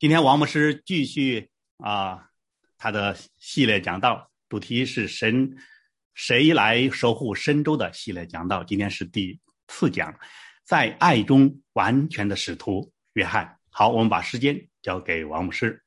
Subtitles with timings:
[0.00, 2.30] 今天王牧师继续啊，
[2.78, 5.54] 他的系列讲道主题是神
[6.14, 8.64] 谁来守护神州的系列讲道。
[8.64, 10.18] 今天是第四讲，
[10.64, 13.58] 在爱中完全的使徒约翰。
[13.68, 15.82] 好，我们把时间交给王牧师。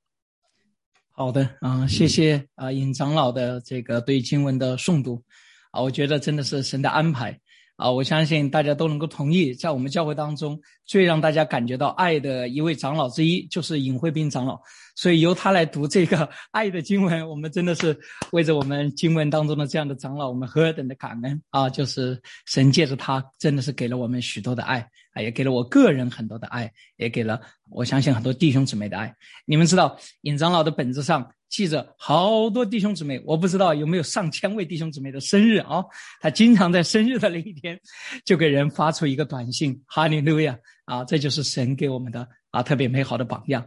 [1.09, 5.23] 好的啊，谢谢啊，尹长老的这个对经文的诵读
[5.71, 7.41] 啊，我觉得真的是神的安排。
[7.75, 14.59] 啊，我相信大家都能够同意，在我们教会当中，最让大家感觉到爱的一位长老之一，就是尹慧斌长老。
[14.95, 17.97] 所以由他来读这个 爱的经文，我们真的是
[18.31, 21.67] 为着我们经文当中的这样的长老，我们何等的感恩啊！
[21.67, 29.15] 就是神借着他，真的是给了我们许多的爱啊，也给了我个人很多的爱，也给了我相信很多弟兄姊妹的爱。
[29.45, 31.31] 你们知道，尹长老的本子上。
[31.49, 35.86] 记着，好多弟兄姊妹，我不知道有没有上千位弟兄姊妹的生日啊？
[36.19, 37.80] 他经常在生日的那一天，
[38.25, 41.05] 就给人发出一个短信，哈利路亚啊！
[41.05, 43.64] 这就是神给我们的啊特别美好的榜样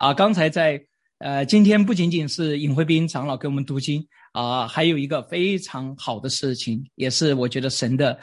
[0.00, 0.12] 啊！
[0.12, 0.84] 刚才在
[1.18, 8.18] 呃，今天不仅仅是尹慧斌长老给我们读经啊，还有一个非常好的事情，也是我觉得神的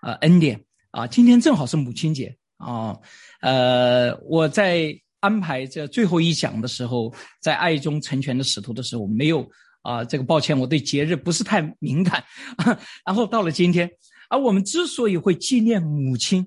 [0.00, 0.58] 呃恩典
[0.94, 1.06] 啊！
[1.06, 2.98] 今天正好是母亲节啊，
[3.40, 4.98] 呃，我在。
[5.24, 9.50] 安排这最后一讲的时候，在爱中成全的使徒的时候，没有
[9.80, 12.22] 啊，这个抱歉，我对节日不是太敏感。
[13.06, 13.90] 然后到了今天，
[14.28, 16.46] 而我们之所以会纪念母亲，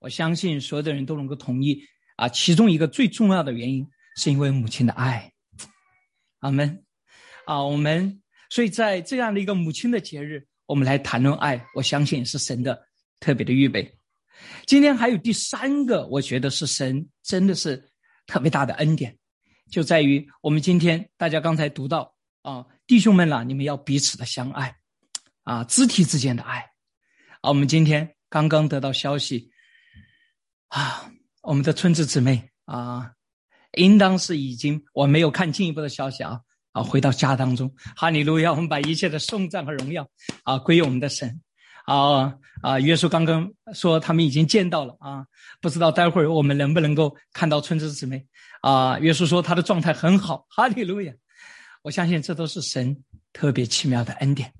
[0.00, 1.80] 我相信所有的人都能够同意
[2.16, 5.32] 啊，其中一个最重要的原因是因为母亲的爱。
[6.40, 6.84] 阿门。
[7.46, 12.78] 啊，我们所以在这样的一个母亲的节日，我们来谈论爱，我相信是神的
[13.20, 13.96] 特别的预备。
[14.66, 17.86] 今天还有第三个，我觉得是神真的是。
[18.26, 19.18] 特别大的恩典，
[19.72, 24.76] 就在于我们今天大家刚才读到啊，弟兄们啦，你们要彼此的相爱，
[25.42, 26.60] 啊，肢体之间的爱。
[27.40, 29.50] 啊，我们今天刚刚得到消息，
[30.68, 31.10] 啊，
[31.42, 33.10] 我们的村子姊妹啊，
[33.72, 36.40] 应当是已经，我没有看进一步的消息啊，
[36.70, 40.08] 啊，回到家当中，哈利路亚，我们把一切的颂赞和荣耀
[40.44, 41.42] 啊归于我们的神。
[41.86, 42.78] 啊啊！
[42.78, 45.26] 约书刚刚说他们已经见到了啊，
[45.60, 48.26] 不知道待会儿我们能不能够看到村子姊妹
[48.62, 48.98] 啊？
[48.98, 51.12] 约书说他的状态很好，哈利路亚！
[51.82, 53.02] 我相信这都是神
[53.32, 54.52] 特别奇妙的恩典。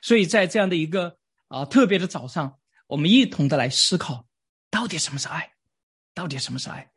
[0.00, 1.16] 所以在这样的一个
[1.48, 4.26] 啊特别的早上，我们一同的来思考，
[4.70, 5.50] 到底什么是爱？
[6.14, 6.90] 到底什么是爱？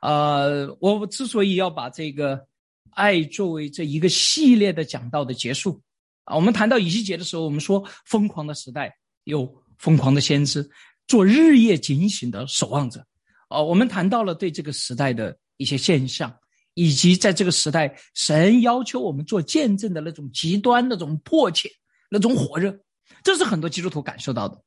[0.00, 2.46] 呃，我之所以要把这个
[2.92, 5.82] 爱作为这一个系列的讲到的结束
[6.28, 8.94] 啊，我们谈到以西结的时候，我们说疯狂的时代。
[9.24, 10.66] 有疯狂的先知，
[11.06, 13.04] 做日夜警醒的守望者。
[13.50, 16.34] 哦，我们谈到了对这个时代的一些现象，
[16.72, 21.70] 以及在这个时代，神要求我们做见证的那种极端、那种迫切、
[22.10, 22.74] 那种火热，
[23.22, 24.58] 这是很多基督徒感受到的。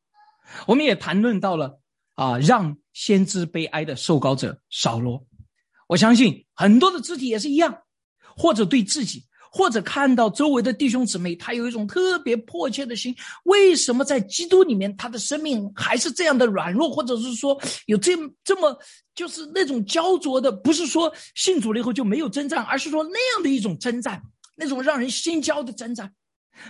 [0.68, 1.80] 我们也谈论到了
[2.14, 5.26] 啊，让先知悲哀的受膏者扫罗。
[5.88, 7.82] 我相信很多的肢体也是一样，
[8.38, 9.26] 或者对自己。
[9.54, 13.14] 或者看到周围的弟兄姊妹，他有一种特别迫切的心。
[13.44, 18.14] 为什么在基督里面，他的生命还是这样的软弱，或者是说有这
[18.46, 18.80] 这么
[19.14, 20.50] 就是那种焦灼的？
[20.50, 24.24] 不是说信主了以后就没有征战，而是说那样的一种征战，
[24.56, 26.10] 那种让人心焦的征战，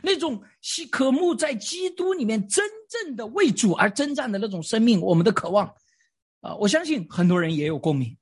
[0.02, 5.72] 那种希渴慕在基督里面真正的为主而征战的那种生命，我们的渴望
[6.42, 6.56] 啊！
[6.56, 8.18] 我相信很多人也有共鸣。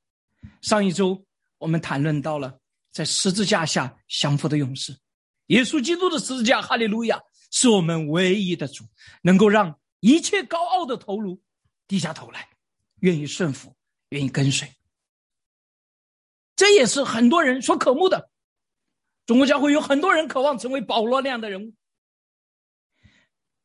[0.59, 1.23] 上一周
[1.59, 2.58] 我们谈论到了。
[2.91, 4.97] 在十字架下降服的勇士，
[5.47, 8.83] 耶稣基督的十字架，哈利路亚，是我们唯一的主，
[9.21, 11.41] 能够让一切高傲的头颅
[11.87, 12.49] 低下头来，
[13.01, 13.75] 愿意顺服，
[14.09, 14.71] 愿意跟随。
[16.55, 18.29] 这也是很多人所渴慕的。
[19.25, 21.73] 中国教会有很多人渴望成为保罗那样的人物，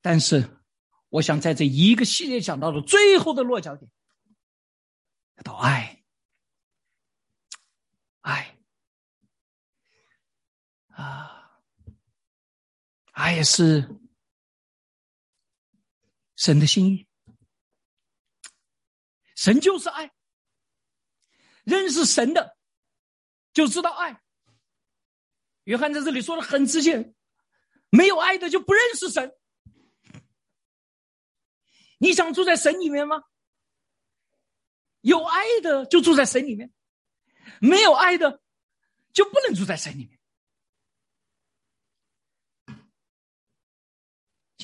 [0.02, 0.60] 但是，
[1.08, 3.90] 我想在这一个系列讲到的最后的落脚点，
[5.42, 5.93] 到，爱。
[10.94, 11.60] 啊，
[13.12, 13.88] 爱是
[16.36, 17.06] 神的心意，
[19.36, 20.12] 神就是爱。
[21.64, 22.56] 认识神的
[23.52, 24.22] 就知道爱。
[25.64, 27.14] 约翰在这里说的很直接，
[27.88, 29.32] 没有爱的就不认识神。
[31.98, 33.22] 你想住在神里面吗？
[35.00, 36.72] 有爱的就住在神里面，
[37.60, 38.42] 没有爱的
[39.12, 40.18] 就不能住在神里面。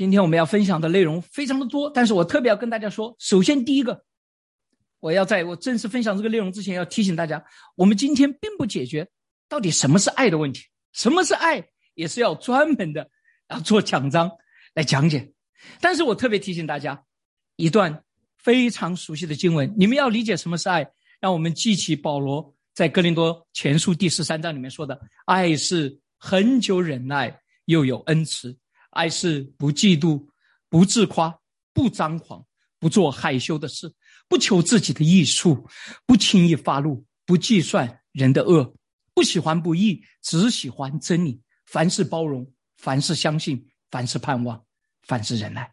[0.01, 4.03] 今天我们要分享的内容非常的多，但是我特别要跟大家说，首先第一个，
[4.99, 7.45] 我要在我正式分享这个内容之前，要提醒大家，
[7.77, 9.07] 我们今天并不解决
[9.47, 10.63] 到底什么是爱的问题，
[10.95, 11.63] 什么是爱
[11.93, 13.11] 也是要专门的
[13.49, 14.31] 啊做讲章
[14.73, 15.35] 来讲解。
[15.83, 17.05] 但是我特别提醒大家，
[17.57, 18.03] 一段
[18.39, 28.57] 非常熟悉的经文，你们要理解什么是爱，让我们记起保罗在哥林多前书第十三章里面说的，爱是恒久忍耐，又有恩慈；
[28.91, 30.27] 爱是不嫉妒，
[30.69, 31.39] 不自夸，
[31.73, 32.45] 不张狂，
[32.79, 33.93] 不做害羞的事，
[34.29, 35.69] 不求自己的益处，
[36.07, 38.75] 不轻易发怒，不计算人的恶，
[39.15, 41.41] 不喜欢不义，只喜欢真理。
[41.67, 44.65] 凡事包容，凡事相信，凡事盼望，
[45.03, 45.73] 凡事忍耐。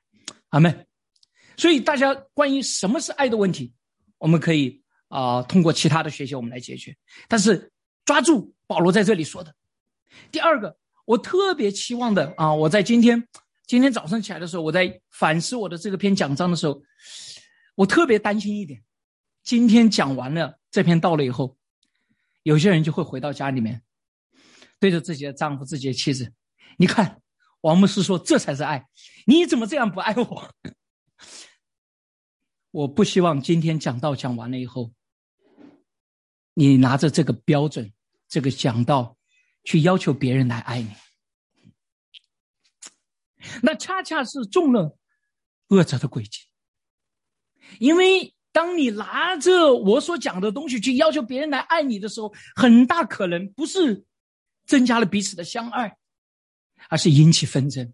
[0.50, 0.88] 阿门。
[1.58, 3.74] 所以，大家关于什么是爱的问题，
[4.18, 4.84] 我们可以。
[5.10, 6.94] 啊，通过其他的学习我们来解决。
[7.30, 7.72] 但是
[8.04, 9.56] 抓住保罗在这里说的，
[10.34, 13.26] 第二个，我特别期望的啊，我在今天
[13.66, 16.82] 今天早上起来的时候，我在反思我的这个篇讲章的时候，
[17.76, 18.84] 我特别担心一点：
[19.42, 21.58] 今天讲完了这篇到了以后，
[22.44, 23.82] 有些人就会回到家里面，
[24.82, 26.34] 对着自己的丈夫、自己的妻子，
[26.78, 27.22] 你看，
[27.62, 28.86] 王牧师说这才是爱，
[29.26, 30.54] 你怎么这样不爱我？
[32.72, 34.92] 我不希望今天讲道讲完了以后。
[36.54, 37.92] 你拿着这个标准，
[38.28, 39.17] 这个讲道，
[39.68, 40.90] 去要求别人来爱你，
[43.62, 44.98] 那恰恰是中了
[45.68, 46.48] 恶者的诡计。
[47.78, 54.06] 因为当你拿着我所讲的东西去要求别人来爱你的时候，很大可能不是
[54.66, 55.98] 增加了彼此的相爱，
[56.88, 57.94] 而是引起纷争，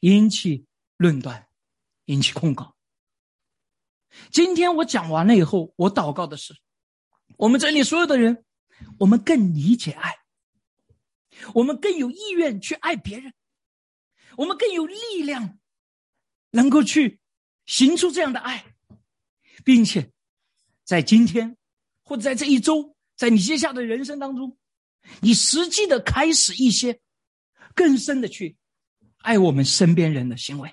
[0.00, 0.66] 引起
[0.96, 1.46] 论断，
[2.06, 2.74] 引起控告。
[4.32, 6.56] 今天我讲完了以后，我祷告的是。
[7.36, 8.44] 我们这里所有的人，
[8.98, 10.16] 我们更理解爱，
[11.54, 13.32] 我们更有意愿去爱别人，
[14.36, 15.58] 我们更有力量，
[16.50, 17.20] 能够去
[17.64, 18.74] 行出这样的爱，
[19.64, 20.10] 并且
[20.84, 21.56] 在今天
[22.02, 24.56] 或者在这一周，在你接下来的人生当中，
[25.20, 27.00] 你实际的开始一些
[27.74, 28.56] 更深的去
[29.18, 30.72] 爱我们身边人的行为。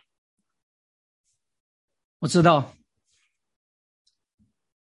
[2.20, 2.76] 我知道。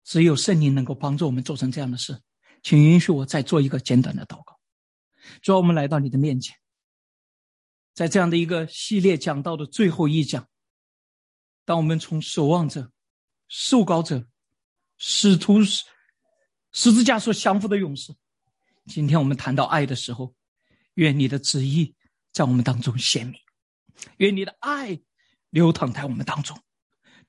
[0.10, 2.18] 只有圣灵能够帮助我们做成这样的事，
[2.63, 4.47] 请允许我再做一个简短的祷告。
[5.41, 6.56] 主，我们来到你的面前，
[7.94, 10.47] 在这样的一个系列讲到的最后一讲，
[11.65, 12.91] 当我们从守望者、
[13.47, 14.27] 受膏者、
[14.97, 18.13] 使徒、十字架所降服的勇士，
[18.85, 20.33] 今天我们谈到爱的时候，
[20.95, 21.95] 愿你的旨意
[22.31, 23.39] 在我们当中显明，
[24.18, 25.00] 愿你的爱
[25.50, 26.59] 流淌在我们当中。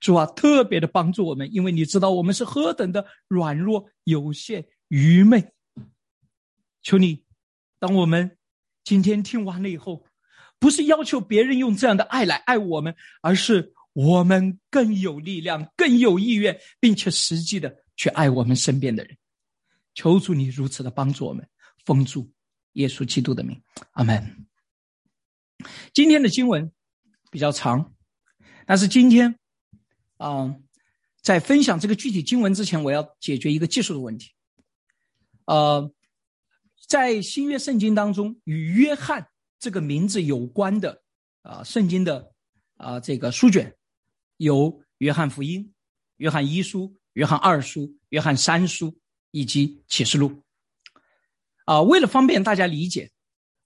[0.00, 5.52] 主啊，特别的帮助我们，因为你知道我们是何等的软弱、有限、愚昧。
[6.82, 7.24] 求你，
[7.78, 8.36] 当我们
[8.84, 10.04] 今天听完了以后，
[10.58, 19.16] 不是要求别人用这样的爱来爱我们，而是我们更有力量、更有意愿，并且实际的去爱我们身边的人。
[19.94, 21.48] 求主你如此的帮助我们，
[21.84, 22.30] 封住
[22.72, 23.60] 耶稣基督的名，
[23.92, 24.46] 阿门。
[25.92, 26.72] 今天的经文
[27.30, 27.94] 比较长，
[28.66, 29.38] 但是今天。
[30.16, 30.52] 啊，
[31.22, 34.32] 在分享这个具体经文之前，我要解决一个技术的问题。
[35.44, 35.92] 呃，
[36.88, 39.28] 在新约圣经当中，与约翰
[39.60, 41.02] 这个名字有关的
[41.42, 42.32] 啊，圣经的
[42.76, 43.76] 啊这个书卷
[44.38, 45.72] 有约翰福音、
[46.16, 48.98] 约翰一书、约翰二书、约翰三书
[49.30, 50.42] 以及启示录。
[51.66, 53.10] 啊，为了方便大家理解，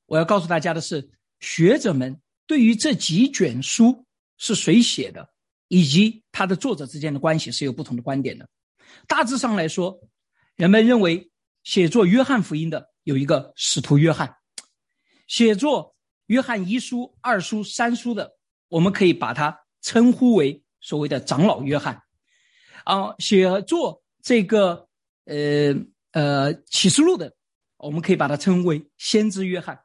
[0.05, 1.09] 我要告诉大家的是，
[1.41, 4.05] 学者们对于这几卷书
[4.37, 5.31] 是谁写的。
[5.69, 8.47] 以及他的作者之间的关系是有不同的观点的。
[9.09, 9.99] 大致上来说，
[10.55, 11.31] 人们认为
[11.65, 14.37] 写作约翰福音的有一个使徒约翰，
[15.27, 15.95] 写作
[16.27, 18.33] 约翰一书、二书、三书的，
[18.69, 22.01] 我们可以把它称呼为所谓的长老约翰。
[22.85, 24.89] 啊，写作这个
[25.25, 25.75] 呃
[26.13, 27.33] 呃启示录的，
[27.77, 29.81] 我们可以把它称为先知约翰。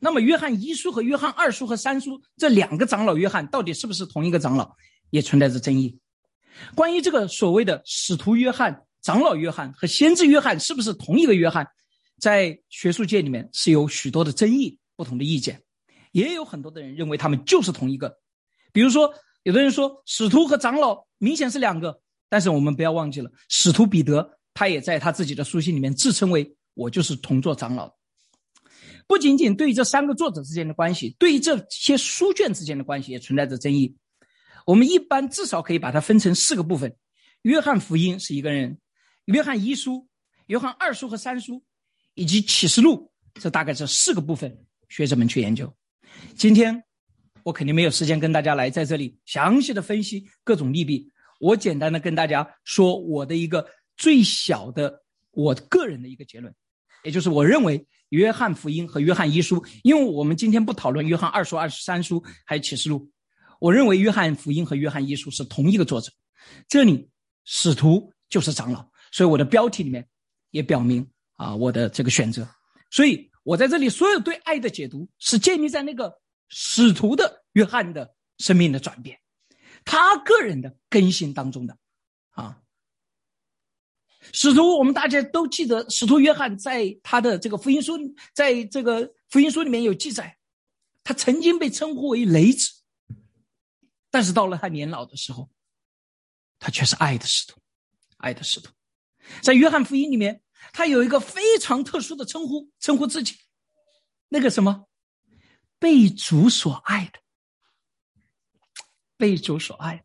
[0.00, 4.72] 那么，约翰一书和约翰二书和三书这两个长老约翰，到底是不是同一个长老？
[5.10, 5.98] 也存在着争议。
[6.74, 11.66] 关于这个所谓的使徒约翰、长老约翰和先知约翰是不是同一个约翰，
[12.18, 15.62] 在学术界里面是有许多的争议、不同的意见。
[16.12, 18.18] 也有很多的人认为他们就是同一个。
[18.72, 27.92] 比如说，有的人说使徒和长老明显是两个，但是我们不要忘记了，使徒彼得他也在他自己的书信里面自称为“我就是同作长老”。
[29.06, 33.96] 不仅仅对于这三个作者之间的关系，对于这些书卷之间的关系也存在着争议。
[34.66, 36.94] 我们一般至少可以把它分成四个部分：
[37.42, 38.78] 约翰福音是一个人，
[39.26, 40.08] 约翰一书、
[40.46, 41.62] 约翰二书和三书，
[42.18, 43.10] 以及启示录。
[43.34, 44.58] 这大概这四个部分，
[44.88, 45.72] 学者们去研究。
[46.34, 46.82] 今天
[47.44, 51.08] 我肯定没有时间跟大家来在这里详细的分析各种利弊。
[51.38, 53.64] 我简单的跟大家说我的一个
[53.96, 56.52] 最小的我个人的一个结论，
[57.04, 63.08] 也就是我认为约翰福音和约翰一书，因为我们今天不讨论约翰二书、二十三书还有启示录。
[63.60, 66.10] 我认为约翰福音和约翰一书是同一个作者，
[66.66, 67.08] 这里
[67.44, 70.04] 使徒就是长老，所以我的标题里面
[70.50, 72.46] 也表明啊我的这个选择。
[72.90, 79.18] 所以我在这里所有对爱的解读是建立在那个使徒的约翰的生命的转变，
[79.84, 81.78] 他个人的更新当中的
[82.30, 82.60] 啊。
[84.32, 87.96] 使徒，我们大家都记得，使徒约翰在他的这个福音书，
[88.34, 90.36] 在这个福音书里面有记载，
[91.02, 92.70] 他曾经被称呼为雷子，
[94.10, 95.48] 但是到了他年老的时候，
[96.58, 97.58] 他却是爱的使徒，
[98.18, 98.70] 爱的使徒。
[99.40, 100.42] 在约翰福音里面，
[100.72, 103.34] 他有一个非常特殊的称呼，称呼自己，
[104.28, 104.88] 那个什么，
[105.78, 107.20] 被主所爱的，
[109.16, 110.04] 被主所爱的，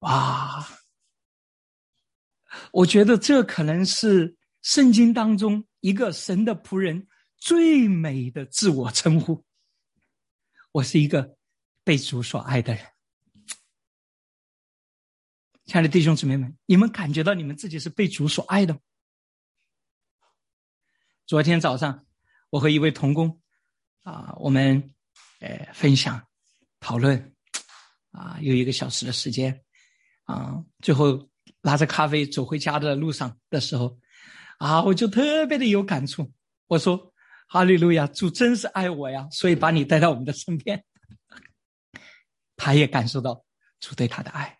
[0.00, 0.68] 哇！
[2.72, 9.44] 我觉得这可能是圣经当中一个神的仆人最美的自我称呼。
[10.72, 11.36] 我是一个
[11.84, 12.84] 被主所爱的人。
[15.68, 18.80] 亲爱的弟兄姊妹们，你们感觉到你们自己是被主所爱的吗？
[21.26, 22.06] 昨天早上，
[22.48, 23.38] 我和一位同工
[24.02, 24.94] 啊，我们
[25.40, 26.26] 呃分享
[26.80, 27.36] 讨论
[28.12, 29.62] 啊，有一个小时的时间
[30.24, 31.28] 啊，最后。
[31.62, 33.98] 拿着咖啡走回家的路上的时候，
[34.58, 36.30] 啊，我就特别的有感触。
[36.66, 37.12] 我说
[37.48, 40.84] ：“哈利路亚，主真是爱我呀，所以把你带到我们的身边。”
[42.56, 43.44] 他也感受到
[43.80, 44.57] 主对他的爱。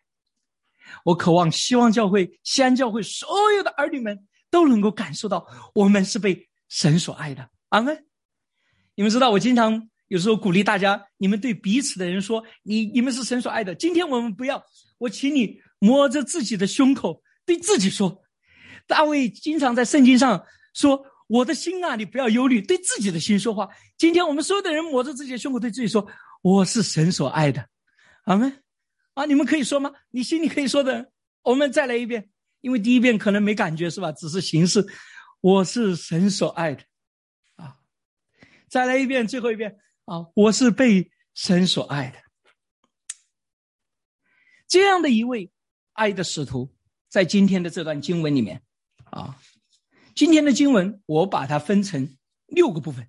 [1.05, 7.49] 我渴望希望教会、西安教会所有的儿女们都能够感受到，我们是被神所爱的。
[7.69, 8.05] 阿门。
[8.95, 14.63] 你们知道，我经常有时候鼓励大家，你们对彼此的人说：“你你们是神所爱的。”今天我们不要，
[14.99, 15.61] 我请你。
[15.81, 18.25] 摸着自己的胸口，对自己说
[18.89, 23.69] ：“大卫经常在圣经上说，我的心啊，你不要忧虑。”对自己的心说话。
[23.97, 26.05] 今天我们所有的人摸着自己的胸口，对自己说
[26.43, 27.65] ：“我是神所爱的。”
[28.27, 28.61] 阿门。
[29.19, 29.93] 啊，你们可以说吗？
[30.11, 31.11] 你心里可以说的。
[31.43, 34.13] 我们再来一遍，因为第一遍可能没感觉，是吧？
[34.13, 34.87] 只是形式。
[35.41, 36.85] 我是神所爱的。
[37.57, 37.79] 啊，
[38.69, 39.77] 再来一遍，最后一遍。
[40.05, 42.19] 啊，我是被神所爱的。
[44.69, 45.51] 这样的一位。
[45.95, 46.73] 爱的使徒，
[47.09, 48.63] 在今天的这段经文里面，
[49.07, 49.37] 啊，
[50.15, 53.09] 今天的经文我把它分成六个部分，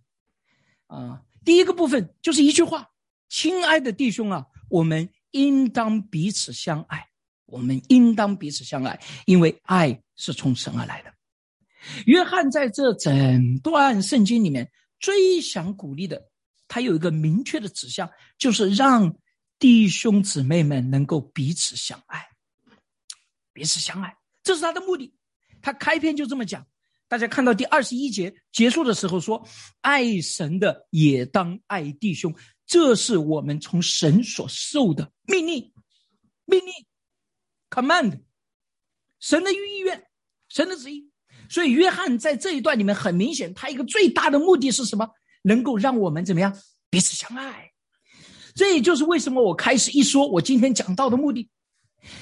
[0.87, 2.89] 啊，第一个部分就是一句话
[3.29, 7.05] ：“亲爱的弟兄啊，我们应当彼此相爱，
[7.45, 11.13] 我们应当彼此相爱，因为爱是从神而来的。”
[12.05, 14.69] 约翰在这整段圣经里面
[14.99, 16.29] 最想鼓励的，
[16.67, 19.15] 他有一个明确的指向，就是让
[19.57, 22.25] 弟兄姊妹们能够彼此相爱。
[23.53, 25.13] 彼此相爱，这是他的目的。
[25.61, 26.65] 他开篇就这么讲。
[27.07, 29.47] 大家看到第二十一节结束的时候说
[29.81, 32.33] ：“爱神的也当爱弟兄，
[32.69, 35.73] 这是我们从神所受的命令。
[36.45, 36.71] 命令
[37.69, 38.21] ，command，
[39.19, 40.05] 神的意愿，
[40.47, 41.09] 神的旨意。
[41.49, 45.09] 所以约翰在这一段里面很明显，他一个最大的目的是什么？
[45.41, 46.55] 能够让我们怎么样
[46.91, 47.71] 彼此相爱。
[48.53, 51.49] 这也就是为什么我开始一说我今天讲到的目的。”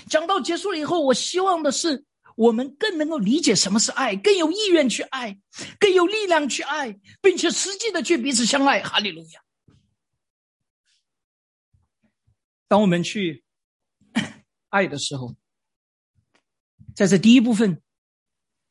[0.09, 5.37] 讲到结束了以后，我希望的是我们更能够理解什么是爱，更有意愿去爱，
[5.77, 8.81] 更有力量去爱，并且实际的去彼此相爱。
[8.81, 9.41] 哈利路亚！
[12.67, 13.43] 当我们去
[14.69, 15.35] 爱的时候，
[16.95, 17.81] 在这第一部分，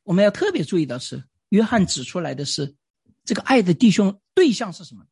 [0.03, 2.75] 我们要特别注意的是，约翰指出来的是，
[3.23, 5.05] 这个爱的弟兄对象是什么？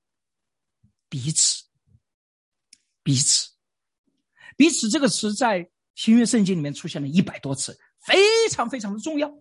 [1.09, 1.63] 彼此，
[3.03, 3.51] 彼此，
[4.55, 5.69] 彼此这个词在。
[5.97, 9.33] 新约圣经里面出现了一百多次，非常非常的重要。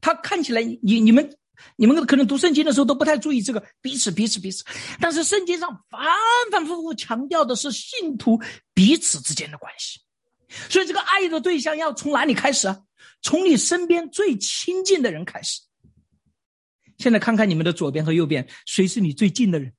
[0.00, 1.36] 他看起来，你你们
[1.76, 4.64] 你们可能读圣经的时候都不太注意这个彼此彼此彼此，
[5.00, 6.00] 但是圣经上反
[6.50, 8.40] 反复复强调的是信徒
[8.74, 10.00] 彼此之间的关系。
[10.70, 12.82] 所以，这个爱的对象要从哪里开始啊？
[13.20, 15.60] 从你身边最亲近的人开始。
[16.98, 19.72] 现在看看你们的左边和右边，谁是你最近的人？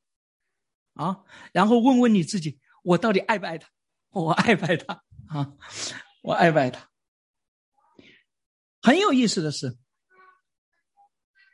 [0.94, 3.68] 啊，然后问问你自己：我到底爱不爱他？
[4.12, 5.02] 我爱不爱他？
[5.28, 5.52] 啊，
[6.22, 6.90] 我爱不爱他？
[8.82, 9.78] 很有意思的是，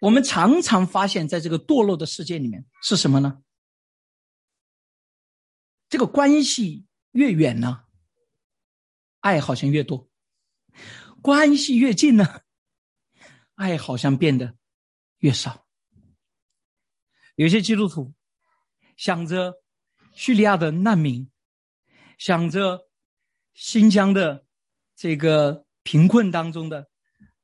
[0.06, 3.42] 我们常常发现，在这个堕落的世界里面，是什么呢？
[5.90, 7.86] 这个关系越远呢，
[9.22, 10.08] 爱好像越多；
[11.24, 12.42] 关系越近呢，
[13.56, 14.56] 爱好像变得
[15.18, 15.66] 越少。
[17.36, 18.14] 有些基督徒
[18.98, 19.56] 想着
[20.14, 21.30] 叙利亚的难民，
[22.20, 22.88] 想着。
[23.58, 24.46] 新疆的
[24.98, 26.90] 这个贫困当中的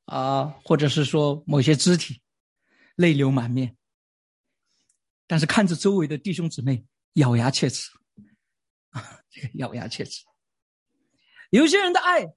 [0.04, 2.20] 啊，或者是说某些肢体
[2.96, 3.76] 泪流满面，
[5.26, 6.84] 但是看着周围的弟兄姊妹
[7.14, 7.90] 咬牙切齿
[8.90, 10.24] 啊，这个咬牙切齿。
[11.50, 12.34] 有些人的爱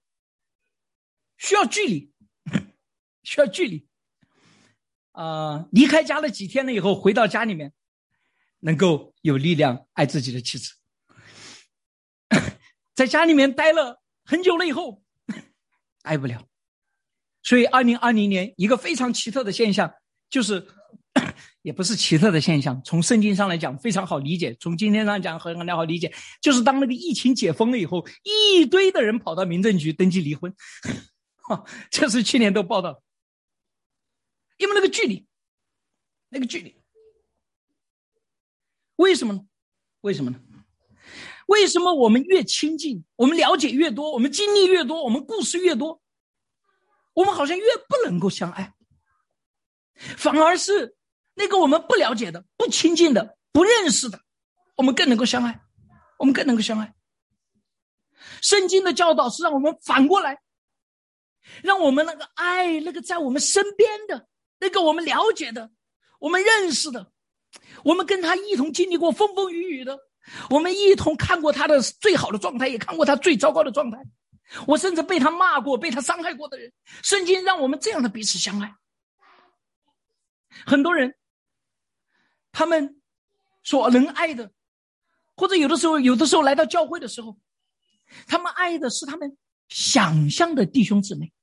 [1.37, 2.13] 需要距离，
[3.23, 3.87] 需要距离。
[5.11, 7.73] 啊，离开家了几天了以后，回到家里面，
[8.59, 10.73] 能够有力量爱自己的妻子。
[12.93, 15.03] 在家里面待了很久了以后，
[16.03, 16.45] 爱不了。
[17.43, 19.93] 所以，二零二零年一个非常奇特的现象，
[20.29, 20.65] 就是，
[21.61, 30.53] 也不是奇特的现象，从圣经上来讲非常好理解，从今天上讲很很好理解，就是当那个疫情解封了以后，一堆的人跑到民政局登记离婚，
[31.43, 33.01] 哈，这是去年都报道。
[34.57, 35.25] 因为那个距离，
[36.29, 36.75] 那个距离，
[38.95, 39.41] 为什么呢？
[39.99, 40.39] 为什么呢？
[41.47, 46.01] 为什么我们越亲近，我们了解越多，我们经历越多，我们故事越多，
[47.13, 48.73] 我们好像越不能够相爱，
[49.95, 50.95] 反而是
[51.33, 54.19] 那个我们不了解的、不亲近的、不认识的，
[54.75, 55.59] 我们更能够相爱，
[56.19, 56.93] 我们更能够相爱。
[58.41, 60.39] 圣经的教导是让我们反过来，
[61.63, 64.27] 让我们那个爱那个在我们身边的。
[64.57, 65.69] 那个我们了解的，
[66.17, 67.11] 我们认识的，
[67.83, 69.99] 我们跟他一同经历过风风雨雨的，
[70.49, 73.99] 我们一同看过他的最好的状态，也看过他最糟糕的状态。
[74.65, 76.71] 我甚至被他骂过、被他伤害过的人，
[77.03, 78.73] 圣经让我们这样的彼此相爱。
[80.65, 81.15] 很多人，
[82.51, 83.01] 他们
[83.63, 84.51] 所能爱的，
[85.35, 87.37] 或者有的时候，有的时候来到教会的时候，
[88.27, 89.35] 他们爱的是他们
[89.67, 91.33] 想象的弟兄姊妹，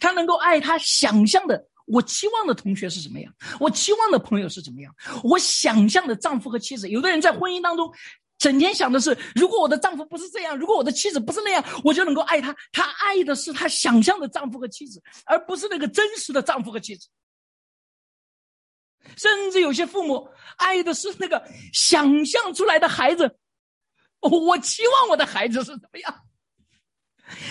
[0.00, 1.68] 他能够爱他想象的。
[1.86, 3.30] 我期望的同学是怎么样？
[3.60, 4.90] 我期望的朋友是怎么样？
[5.22, 7.92] 我想象的丈夫和妻子，有的人在婚姻当中，
[8.38, 12.56] 整天想的是：如果我的丈夫不是这样，如果我的妻子不是那样，我就能够爱他。
[12.72, 17.06] 他爱的是他想象的丈夫和妻子，而不是那个真实的丈夫和妻子。
[19.16, 23.38] 甚至有些父母爱的是那个想象出来的孩子。
[24.20, 26.26] 我期望我的孩子是怎么样？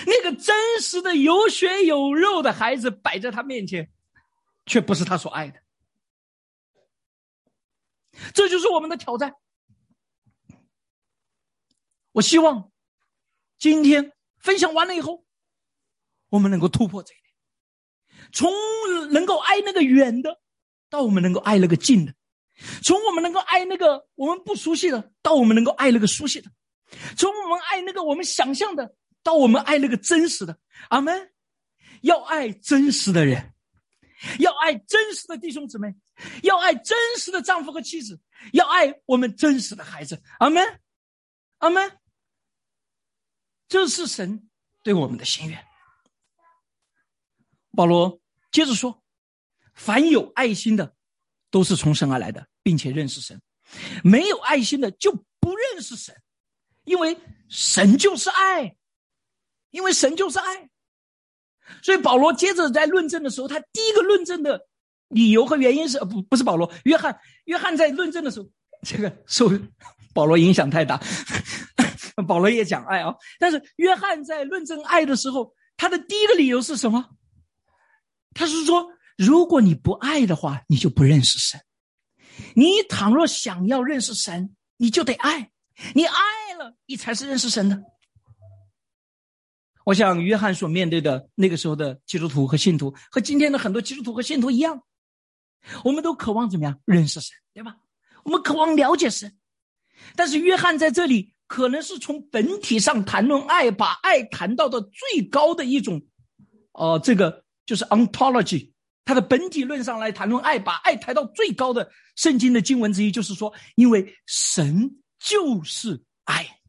[0.05, 3.89] 那个真实的有血有肉的孩子摆在他面前。
[4.65, 5.62] 却不是他所爱的，
[8.34, 9.36] 这就是我们的挑战。
[12.13, 12.71] 我希望
[13.58, 15.26] 今天分享完了以后，
[16.30, 18.49] 我们能够突破这一点，从
[19.12, 20.39] 能够爱那个远的，
[20.93, 22.13] 到我们能够爱那个近的；
[22.84, 26.51] 从我们能够爱那个我们不熟悉的，到我们能够爱那个熟悉的；
[27.17, 30.56] 从我们爱那个我们想象的，到我们爱那个真实的。
[30.89, 31.34] 阿门！
[32.01, 33.56] 要爱真实的人。
[34.38, 35.95] 要爱真实的弟兄姊妹，
[36.43, 38.21] 要爱真实的丈夫和妻子，
[38.53, 40.21] 要爱我们真实的孩子。
[40.38, 40.79] 阿门，
[41.58, 41.97] 阿门。
[43.67, 44.47] 这是神
[44.84, 45.65] 对我们的心愿。
[47.75, 49.02] 保罗接着说
[49.73, 50.93] ：“凡有爱心的，
[51.49, 53.38] 都是从神而来的，并且认识神；
[54.03, 56.15] 没有爱心的，就不认识神，
[56.86, 57.17] 因为
[57.49, 58.75] 神就是爱，
[59.71, 60.69] 因为神就是爱。”
[61.81, 64.67] 所以保罗接着在论证的时候，他第一个论证的
[65.07, 68.49] 理由和原因是，不不是保罗，约翰，约翰在论证的时候，
[68.86, 69.49] 这个受
[70.13, 71.01] 保罗影响太大，
[72.27, 77.09] 保罗也讲爱啊，但是约翰在论证爱的时候，他的第一个理由是什么？
[78.36, 78.86] 他是说，
[79.17, 81.60] 如果你不爱的话，你就不认识神；
[82.56, 85.52] 你倘若想要认识神，你就得爱，
[85.93, 87.84] 你爱了，你才是认识神的。
[89.86, 94.82] 我想，约翰所面对的那个时候的基督徒和信徒，和今天的很多基督徒和信徒一样，
[95.84, 97.78] 我们都渴望怎么样认识神，对吧？
[98.23, 99.38] 我们渴望了解神，
[100.15, 106.02] 但是约翰在这里可能是从本体上谈论爱，把爱谈到的最高的一种，
[106.71, 108.71] 哦，这个就是 ontology，
[109.05, 116.61] 他的本体论上来谈论爱，把爱抬到最高的圣经的经文之一，就是说，因为神就是爱。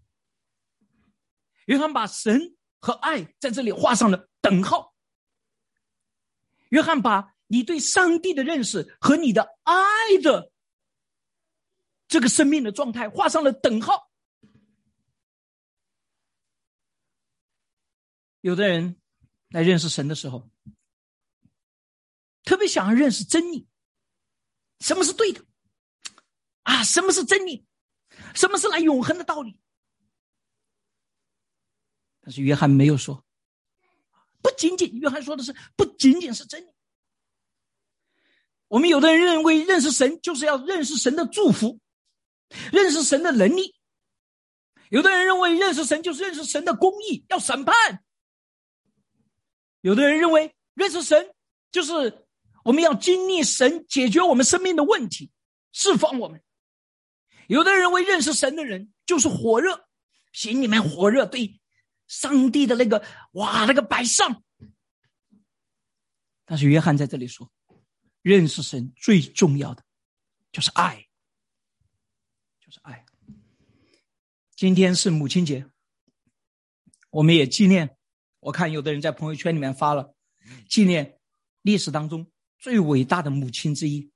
[1.66, 2.54] 约翰把神。
[2.84, 4.94] 和爱在这里画上了等号。
[6.68, 9.72] 约翰把你对上帝的认识和你的爱
[10.22, 10.52] 的
[12.06, 14.10] 这个生命的状态画上了等号。
[18.42, 19.00] 有的人
[19.48, 20.50] 来认识神的时候，
[22.44, 23.66] 特别想要认识真理，
[24.80, 25.44] 什么是对的？
[26.62, 27.66] 啊，什么是真理？
[28.35, 29.59] 什么是来永恒的道理？
[32.20, 33.24] 但是约翰没有说，
[34.40, 36.70] 不仅仅约翰说的是不仅仅是真理。
[38.68, 41.80] 我们有的人认为认识神就是要认识神的祝福，
[42.72, 43.74] 认识神的能力；
[44.90, 47.74] 有的人认为认识神就是认识神的公义，要审判；
[49.83, 51.35] 有的人认为认识神
[51.70, 52.23] 就是
[52.64, 55.31] 我们要经历神解决我们生命的问题，
[55.70, 56.40] 释放我们；
[57.46, 59.87] 有的人为认识神的人就是火热，
[60.33, 61.61] 心里面火热，对。
[62.07, 64.44] 上帝的那个哇，那个摆上，
[66.44, 67.50] 但是约翰在这里说，
[68.20, 69.83] 认识神最重要的
[70.53, 71.07] 就是爱，
[72.61, 73.07] 就是爱。
[74.55, 75.66] 今天是母亲节，
[77.09, 77.96] 我们也纪念。
[78.40, 80.14] 我看有的人在朋友圈里面发了
[80.68, 81.18] 纪念
[81.62, 82.31] 历史当中
[82.64, 84.11] 最伟大的母亲之一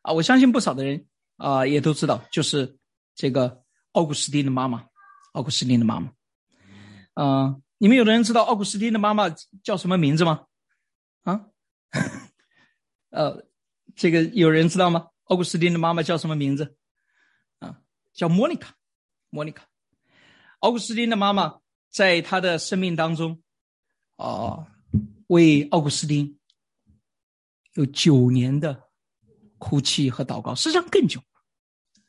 [0.00, 0.12] 啊！
[0.12, 2.76] 我相信不少的人啊也都知道，就是
[3.14, 3.62] 这个
[3.92, 4.88] 奥古斯丁的妈妈，
[5.34, 6.12] 奥古斯丁的妈妈。
[7.14, 10.46] 嗯，你们有的人知道奥古斯丁的妈妈叫什么名字吗？
[11.22, 11.46] 啊？
[13.10, 13.46] 呃，
[13.94, 15.06] 这个有人知道吗？
[15.26, 16.74] 奥古斯丁的妈妈叫什么名字？
[17.60, 17.78] 啊，
[18.12, 18.74] 叫莫妮卡，
[19.30, 19.68] 莫妮卡。
[20.58, 23.40] 奥古斯丁的妈妈在他的生命当中，
[24.16, 24.66] 啊，
[25.28, 26.36] 为奥古斯丁
[27.74, 28.82] 有九年的
[29.58, 31.20] 哭泣和祷告，实际上更久。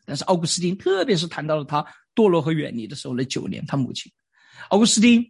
[0.06, 4.12] 但是奥古斯丁特别是谈到了他堕落和远离的时候那九年，他母亲
[4.70, 5.24] 奥古斯丁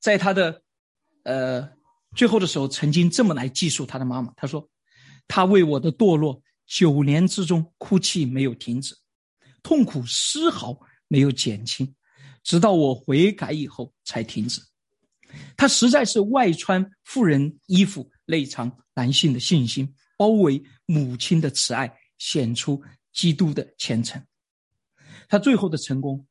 [0.00, 0.62] 在他的
[1.24, 1.74] 呃。
[2.16, 4.32] 最后的时候，曾经这么来记述他的妈妈。
[4.36, 4.70] 他说
[5.26, 8.94] ：“他为我的堕落九年之中哭泣没有停止，
[9.64, 11.92] 痛苦丝毫没有减轻，
[12.44, 14.62] 直到我悔改以后才停止。
[15.56, 22.82] 他实在是外穿妇人衣服，内藏男性的信心，包围母亲的慈爱，显出
[23.12, 24.24] 基督的虔诚。
[25.28, 26.26] 他最后的成功，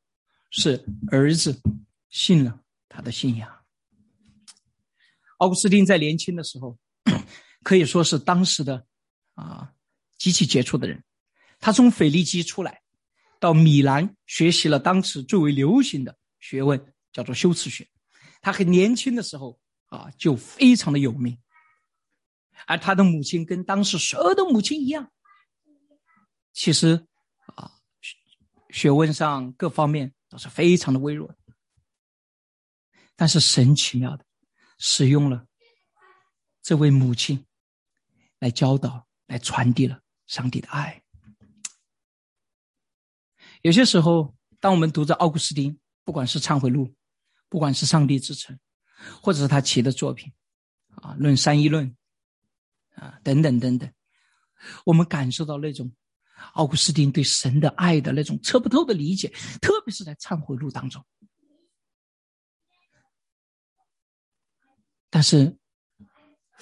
[0.51, 1.61] 是儿子
[2.09, 3.49] 信了他的信仰。”
[5.39, 6.77] 奥古斯丁在年轻的时候，
[7.63, 8.85] 可以说是当时的
[9.33, 9.73] 啊
[10.17, 11.03] 极其杰出的人。
[11.59, 12.81] 他从腓力基出来，
[13.39, 17.87] 到米兰学习了当时最为流行的学问，叫做修辞学。
[18.41, 21.37] 他很年轻的时候啊就非常的有名，
[22.67, 25.11] 而他的母亲跟当时所有的母亲一样，
[26.51, 27.07] 其实
[27.55, 27.71] 啊
[28.69, 31.33] 学问上各方面都是非常的微弱。
[33.15, 34.25] 但是神奇妙的。
[34.79, 35.45] 使用了
[36.61, 37.45] 这位母亲
[38.39, 41.01] 来教导、来传递了上帝的爱。
[43.61, 46.87] 有些时候，当我们读着奥古斯丁，不管是《忏悔录》，
[47.47, 48.53] 不管是《上帝之城》，
[49.21, 50.33] 或者是他其的作品，
[50.95, 51.89] 啊，《论三一论》，
[52.95, 53.91] 啊，等等等等，
[54.85, 55.91] 我们感受到那种
[56.53, 59.27] 奥古斯丁对神的爱的那种测不透的理解，
[59.61, 61.03] 特别是在《忏悔录》当中。
[65.09, 65.57] 但是，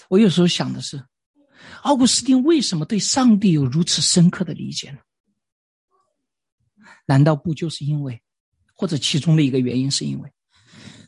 [0.10, 1.06] 我有时候想的是，
[1.84, 5.00] 奥古斯丁为什么对上帝有如此深刻的理解呢？
[7.06, 8.22] 难道不就是因为，
[8.74, 10.32] 或者其中的一个原因是因为，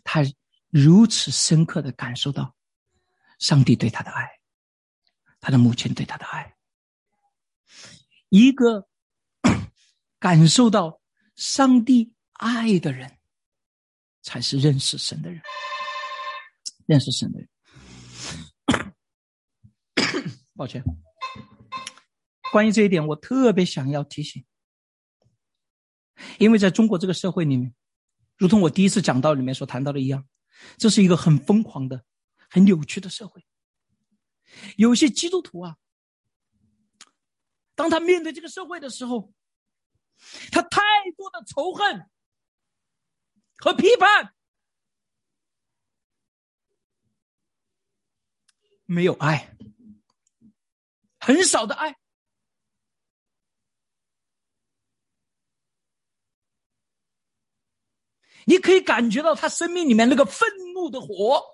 [0.03, 0.21] 他
[0.69, 2.55] 如此深刻的感受到
[3.39, 4.29] 上帝对他的爱，
[5.43, 6.55] 他的母亲对他的爱，
[8.29, 8.87] 一个
[10.17, 11.01] 感受到
[11.35, 13.17] 上帝爱的人，
[14.21, 15.41] 才是认识神的人。
[16.85, 17.49] 认识神的人，
[20.55, 20.81] 抱歉。
[22.53, 24.45] 关于这一点，我特别想要提醒，
[26.39, 27.75] 因为在中国这个社会里面，
[28.37, 30.25] 如同我第一次讲到里面所谈到的一样，
[30.77, 32.05] 这是一个很疯狂的、
[32.49, 33.45] 很扭曲的社会。
[34.77, 35.77] 有些基督徒啊，
[37.75, 39.33] 当他面对这个社会的时候，
[40.51, 40.81] 他太
[41.17, 42.09] 多的仇恨
[43.57, 44.33] 和批判。
[48.85, 49.55] 没有爱，
[51.19, 51.95] 很少的爱。
[58.45, 61.52] 你可以感觉到他生命里面那个愤怒的火。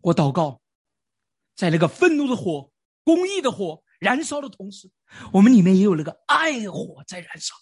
[0.00, 0.60] 我祷告，
[1.54, 2.72] 在那个愤怒的火、
[3.04, 4.90] 公义的火燃烧的同时，
[5.32, 7.54] 我们里面也有那个爱火在燃烧。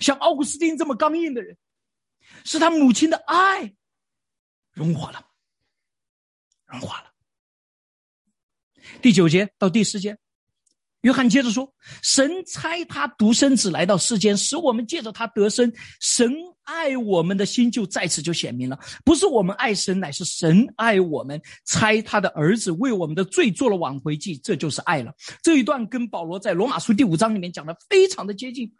[0.00, 1.56] 像奥古斯丁这么刚硬的人。
[2.44, 3.74] 是他母亲的爱
[4.72, 5.30] 融化了，
[6.66, 7.10] 融化了。
[9.00, 10.18] 第九节到第十节，
[11.02, 15.72] 约翰接着说：“神差他独生子来到世间，使我们借着他得生。
[16.00, 16.32] 神
[16.64, 28.70] 爱我们的心就在此就显明了，不是我们爱神，乃是神爱我们，差他的儿子为我们的罪做了挽回祭，这就是爱了。”这一段跟保罗在罗马书第五章里面讲的非常的接近。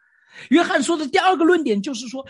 [0.50, 2.26] 约翰说的第二个论点就是说。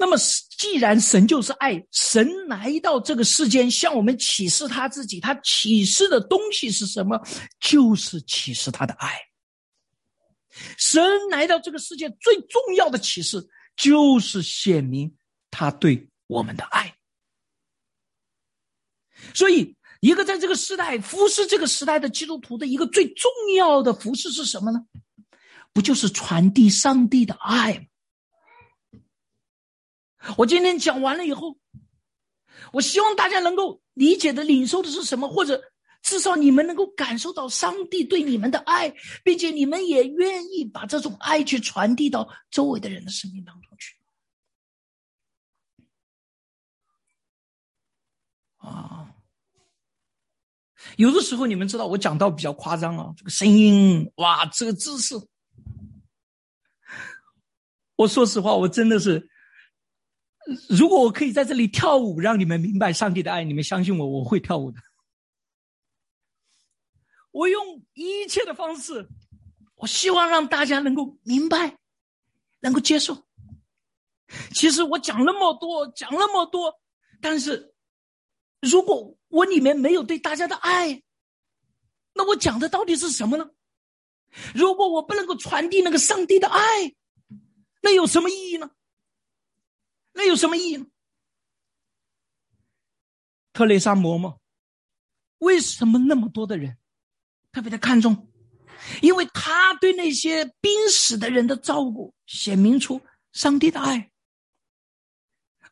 [0.00, 0.16] 那么，
[0.56, 7.20] 既然神就是爱，神来到这个世间向我们启示他自己，他启示的东西是什么？
[7.60, 9.18] 就是启示他的爱。
[10.76, 15.16] 神来到这个世界最重要的启示，就是显明
[15.50, 16.96] 他对我们的爱。
[19.34, 24.86] 所以，一个在这个时代服侍这个时代的基督徒的一个最重要的服饰是什么呢？
[25.72, 27.84] 不就是传递上帝的爱吗？
[30.36, 31.58] 我今天讲完了以后，
[32.72, 35.62] 我希望大家能够理解的、领受的是什么，或者
[36.02, 43.94] 至少你们能够感受到上帝对你们的爱，并且你们也愿意把这种爱去传递到周围的人的生命当中去。
[48.56, 49.14] 啊，
[50.96, 55.14] 有的时候你们知道我讲到比较夸张啊，这个声音哇，这个姿势，
[57.96, 59.28] 我说实话，我真的是。
[60.70, 64.80] 如果我可以在这里跳舞，让你们明白上帝的爱，你们相信我，我会跳舞的。
[67.30, 69.08] 我用一切的方式，
[69.76, 71.78] 我希望让大家能够明白，
[72.60, 73.26] 能够接受。
[74.54, 76.80] 其实我讲那么多，讲那么多，
[77.20, 77.74] 但是
[78.60, 81.02] 如果我里面没有对大家的爱，
[82.14, 83.50] 那我讲的到底是什么呢？
[84.54, 86.60] 如果我不能够传递那个上帝的爱，
[87.80, 88.70] 那有什么意义呢？
[90.12, 90.86] 那有什么意义呢？
[93.52, 94.38] 特蕾莎嬷嬷
[95.38, 96.76] 为什么那么多的人
[97.58, 98.28] 特别的看重？
[99.02, 103.00] 因为他对那些濒死的人的照顾，显明出
[103.32, 104.12] 上帝的爱。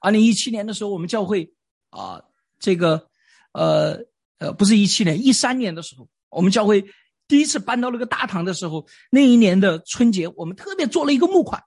[0.01, 1.49] 二零一七年的时候，我们教会
[1.91, 2.21] 啊，
[2.59, 3.09] 这个
[3.53, 4.05] 呃
[4.39, 6.85] 呃，不是一七年，一三年的时候，我们教会
[7.29, 11.63] 第一次搬到那个大堂的时候，那一年的春节，我们特别做了一个募款，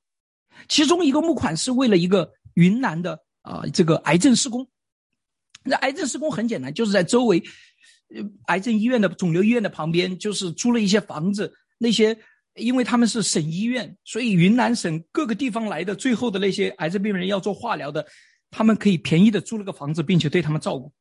[0.68, 2.34] 其中一个募款是为了一个。
[2.56, 4.68] 云南的啊，这个癌症施工，
[5.64, 7.42] 那癌症施工很简单，就是在周围，
[8.48, 11.54] 癌症医院的肿瘤医院的旁边，就是租了一些房子。
[11.78, 12.18] 那些
[12.56, 18.06] 因为他们是省医院，所以云南省各个地方来的最后的那些癌症病人要做化疗的，
[18.52, 20.92] 他们可以便宜的租了个房子，并且对他们照顾。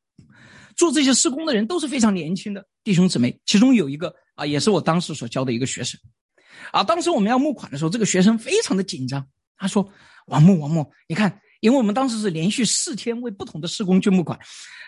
[0.76, 5.98] 做这些施工的人都是非常年轻的弟兄姊妹，其中有一个啊，也是我当时所教的一个学生。
[6.70, 9.90] 啊，当时我们要募款的时候，这个学生非常的紧张，他说。
[10.28, 14.38] 王木，王木，你看，因为我们当时是连续四天为不同的施工捐募款，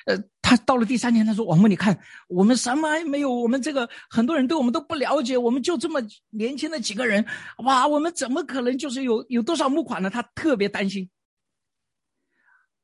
[0.05, 0.15] 呃，
[0.51, 7.25] 他到了第三天，他说：“王木，你看，我们什么也没有，我们这个很多人对我们都不了解，我们就这么年轻的几个人，
[7.59, 11.09] 哇，我们怎么可能就是有 有多少募款呢？”他特别担心。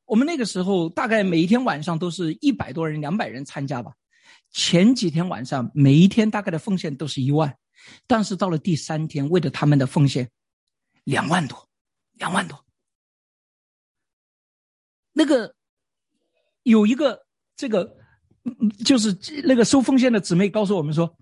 [0.05, 3.95] 我们那个时候大概每一天晚上都是一百多人、两百人参加吧。
[4.53, 7.59] 前几天晚上每一天大概的奉献都是一万，
[8.07, 10.31] 但是到了第三天，为了他们的奉献，
[11.03, 11.69] 两万多。
[12.13, 12.65] 两万多，
[15.13, 15.55] 那个
[16.63, 17.26] 有一个
[17.57, 17.97] 这个，
[18.85, 21.17] 就是那个收奉献的姊妹告诉我们说，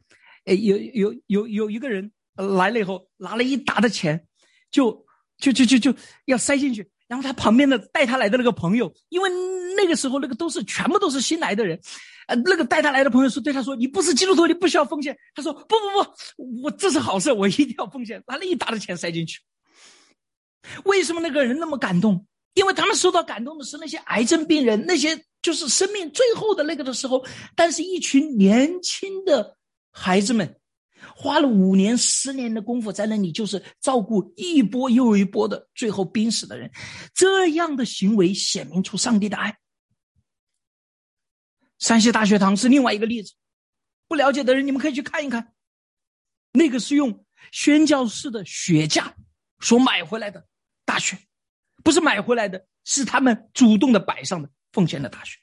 [0.44, 4.27] 哎，有有有有一个人来了以后，拿了一沓的钱，
[4.70, 5.07] 就
[5.38, 5.94] 就就就就
[6.27, 9.31] 要塞进去，然后他旁边的带他来的那个朋友，因为
[9.77, 11.81] 那个时候那个都是全部都是新来的人，
[12.27, 15.16] 呃，那个带他来的朋友说对他说，你不是基督徒，你不需要奉献。
[15.35, 16.03] 他说不不
[16.37, 19.40] 不，我这是好事，我一定要奉献，拿了一沓的钱塞进去。
[20.85, 22.27] 为什么那个人那么感动？
[22.55, 27.22] 因为他们受到感动的是那些癌症病人，那些就是生命最后的那个的时候。
[27.54, 29.59] 但是，一群年轻的
[29.90, 30.59] 孩子们，
[31.14, 36.72] 花了五年、十年的功夫在那里，就是照顾一波又一波的最后濒死的人。
[37.14, 39.59] 这样的行为显明出上帝的爱。
[41.78, 43.35] 山西大学堂是另外一个例子，
[44.09, 45.52] 不了解的人你们可以去看一看，
[46.52, 49.14] 那个是用宣教士的血价
[49.61, 50.46] 所买回来的。
[50.87, 51.18] 大学
[51.83, 55.38] 不是买回来的，是他们主动的摆上的奉献的大学。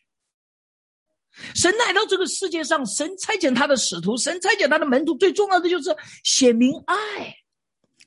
[1.55, 7.35] 神来到这个世界上，神差遣他的使徒，神差遣他的门徒，最重要的就是显明爱，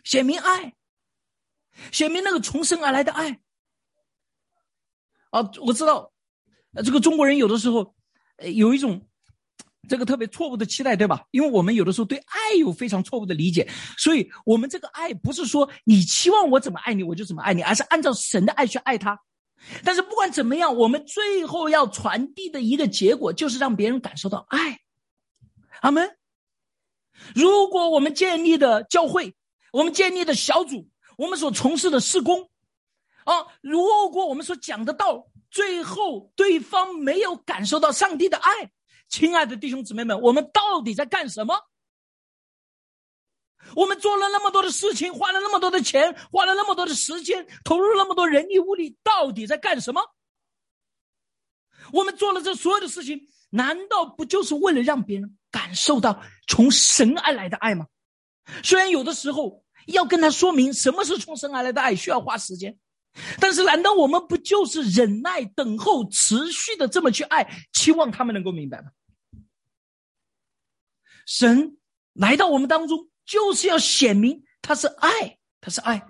[0.05, 0.75] 显明爱，
[1.91, 3.41] 显明那个从生而来的爱。
[5.31, 6.13] 啊，我知道，
[6.85, 7.97] 这个中国人有的时候
[8.55, 9.05] 有一种。
[9.87, 11.27] 这个特别错误的期待，对吧？
[11.31, 19.21] 因为我们有的时候对爱有非常错误的理解，所以我们这个爱不是说你期望我怎么爱你我就怎么爱你，而是按照神的爱去爱他。
[19.85, 24.81] 但是不管怎么样，我们最后要传递的一个结果就是让别人感受到爱。
[25.81, 26.17] 阿门。
[27.35, 29.35] 如果我们建立的教会，
[29.73, 32.51] 我们建立的小组，我们所从事的施工，
[33.25, 38.71] 啊，如果我们所讲的道，最后对方没有感受到上帝的爱。
[39.09, 41.55] 亲爱的弟兄姊妹们，我们到底在干什么？
[43.75, 50.03] 我们做了那么多的事情，花了那么多的钱，花了那么多的时间，投入那么多人力物力，到底在干什么？
[51.93, 57.87] 我们做了这所有的事情，难道不就是为了让别人感受到从神而来的爱吗？
[58.63, 62.79] 虽然有的时候要跟他说明什么是从神而来的爱，需要花时间。
[63.41, 68.91] 但是，难道我们不就是忍耐、等候、持续的这么去爱，期望他们能够明白吗？
[71.25, 71.79] 神
[72.13, 76.03] 来到我们当中，就是要显明他是爱，他是爱。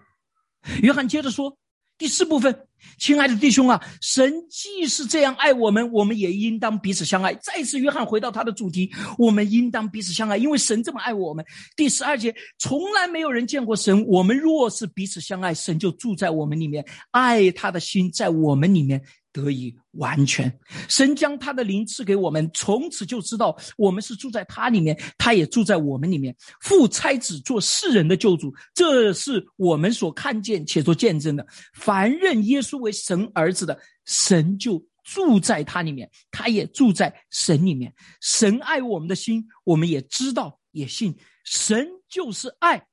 [0.82, 1.56] 约翰接着说
[1.98, 2.66] ：“第四部分，
[2.98, 7.34] 亲爱的弟兄啊，神既是这样爱我们，我们也应当彼此相爱。
[7.34, 11.44] 再次，约翰回到他的主题，我们应当彼此相爱，因为神这么爱我们。
[11.76, 19.04] 第十二节，从来没有人见过神，我们若是彼此相爱，神就住在我们里面，爱他的心在我们里面。
[19.34, 26.34] 得以完全，神将他的灵赐给我们，从此就知道我们是住在他里面，他也住在我们里面。
[26.60, 31.44] 父差子做世人的救主，这是我们所看见且做见证的。
[31.74, 37.92] 凡认耶稣为神儿子的，神就住在他里面，他也住在神里面。
[38.20, 41.12] 神爱我们的心，我们也知道也信。
[41.44, 42.86] 神就是爱。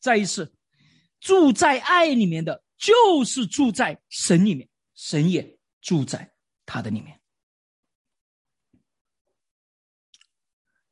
[0.00, 0.52] 再一次，
[1.20, 5.55] 住在爱里面的，就是住在神里面，神也。
[5.86, 6.34] 住在
[6.66, 7.20] 他的里面，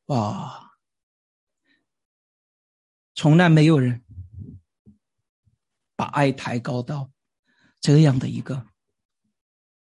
[0.04, 0.70] 哇！
[3.16, 4.04] 从来没有人
[5.96, 7.10] 把爱抬高到
[7.80, 8.68] 这样的一个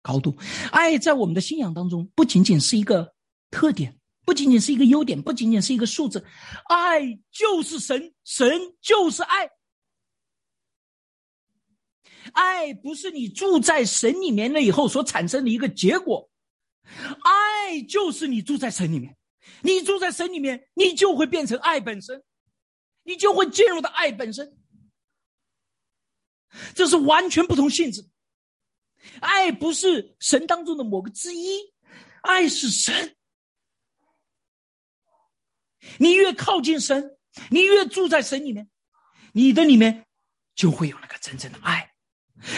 [0.02, 0.36] 高度。
[0.72, 3.14] 爱在我们的信仰当中，不仅仅是一个
[3.52, 6.26] 特点，不仅仅是一个优点，不仅仅是一个数字。
[6.66, 9.48] 爱就是神，神就是爱。
[12.32, 16.30] 爱不是你住在神里面了以后所产生的一个结果，
[17.24, 19.18] 爱就是你住在神里面，
[19.62, 22.24] 你住在神里面，你就会变成爱本身，
[23.04, 24.58] 你就会进入到爱本身，
[26.74, 28.08] 这是完全不同性质。
[29.20, 31.74] 爱不是神当中的某个之一，
[32.22, 33.16] 爱是神。
[35.98, 37.18] 你越靠近神，
[37.50, 38.70] 你越住在神里面，
[39.34, 40.06] 你的里面
[40.56, 41.93] 就会有那个真正的爱。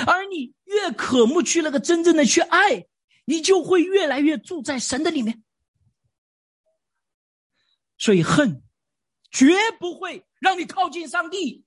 [0.07, 2.87] 而你越渴慕去那个真正的去爱，
[3.25, 5.43] 你就会越来越住在神的里面。
[7.97, 8.63] 所以恨，
[9.29, 11.63] 绝不会让你靠近上帝；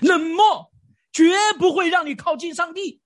[0.00, 0.72] 冷漠，
[1.12, 3.02] 绝不会让你靠近上帝。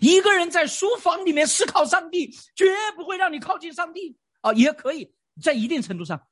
[0.00, 6.26] 一个人在书房里面思考上帝，绝不会让你靠近上帝啊，也可以在一定程度上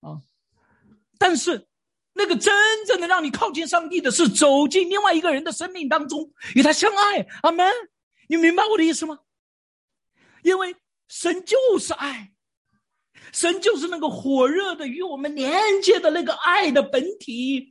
[0.00, 0.20] 啊，
[1.18, 1.66] 但是。
[2.14, 2.54] 那个真
[2.86, 7.26] 正的让你靠近上帝的是走进另外一个人的生命当中，与他相爱。
[7.42, 7.72] 阿门。
[8.28, 9.18] 你明白我的意思吗？
[10.42, 10.74] 因为
[11.08, 12.32] 神就是爱，
[13.32, 17.70] 神就是那个火热的与我们连接的那个爱的本体。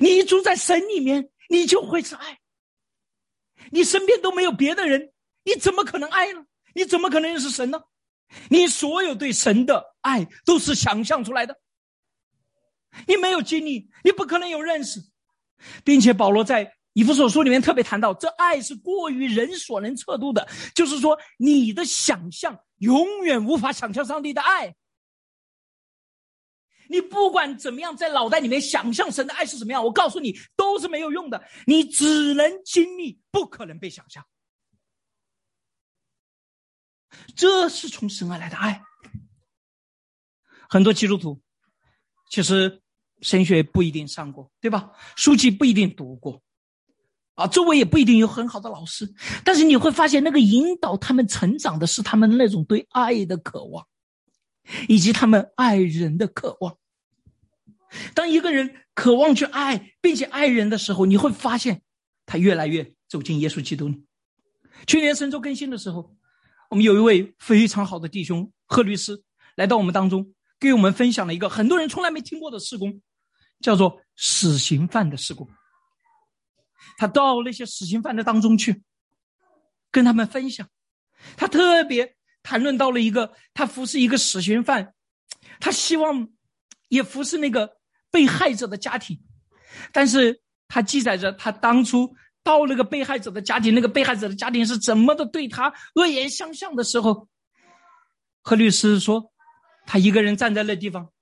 [0.00, 2.38] 你住在神里面，你就会是爱。
[3.70, 5.12] 你身边都没有别的人，
[5.44, 6.44] 你怎么可能爱呢？
[6.74, 7.82] 你怎么可能认识神呢？
[8.48, 11.60] 你所有对神的爱都是想象出来的。
[13.06, 15.00] 你没有经历，你不可能有认识，
[15.84, 24.74] 并且保罗在以弗所书里面特别谈到，这爱是过于人所能测度的，就是说你的想象永远无法想象上帝的爱。
[26.88, 34.26] 你不管怎么样，在脑袋里面想象神的爱是什么样，我告诉你都是没有用的，你只能经历，不可能被想象。
[37.36, 38.82] 这是从神而来的爱。
[40.68, 41.40] 很多基督徒。
[42.30, 42.80] 其实，
[43.22, 44.92] 神学不一定上过，对吧？
[45.16, 46.40] 书籍不一定读过，
[47.34, 49.12] 啊，周围也不一定有很好的老师。
[49.44, 53.84] 但是你会发现，那个引导他们成长的是他们那种对爱的渴望，
[54.88, 56.78] 以及他们爱人的渴望。
[58.14, 61.82] 当一个人渴望去爱，并且爱人的时候，你会发现
[62.24, 64.04] 他越来越走进耶稣基督里。
[64.86, 66.16] 去年神州更新的时候，
[66.70, 69.20] 我们有一位非常好的弟兄贺律师
[69.56, 70.32] 来到我们当中。
[70.60, 73.00] 给我们分享了一个很多人从来没听过的事工，
[73.60, 75.48] 叫做死刑犯的事工。
[76.98, 78.82] 他到那些死刑犯的当中去，
[79.90, 80.68] 跟他们分享。
[81.34, 84.92] 他特别谈论到了一个，他服侍一个死刑犯，
[85.58, 86.28] 他希望
[86.88, 87.78] 也服侍那个
[88.10, 89.18] 被害者的家庭，
[89.92, 97.28] 但是他记载着他当初到那个被害者的家庭，那个被害者的家庭是怎么的对他恶言相向的时候，
[98.42, 99.32] 何律师说。
[99.92, 101.12] 他一个人站在那地方，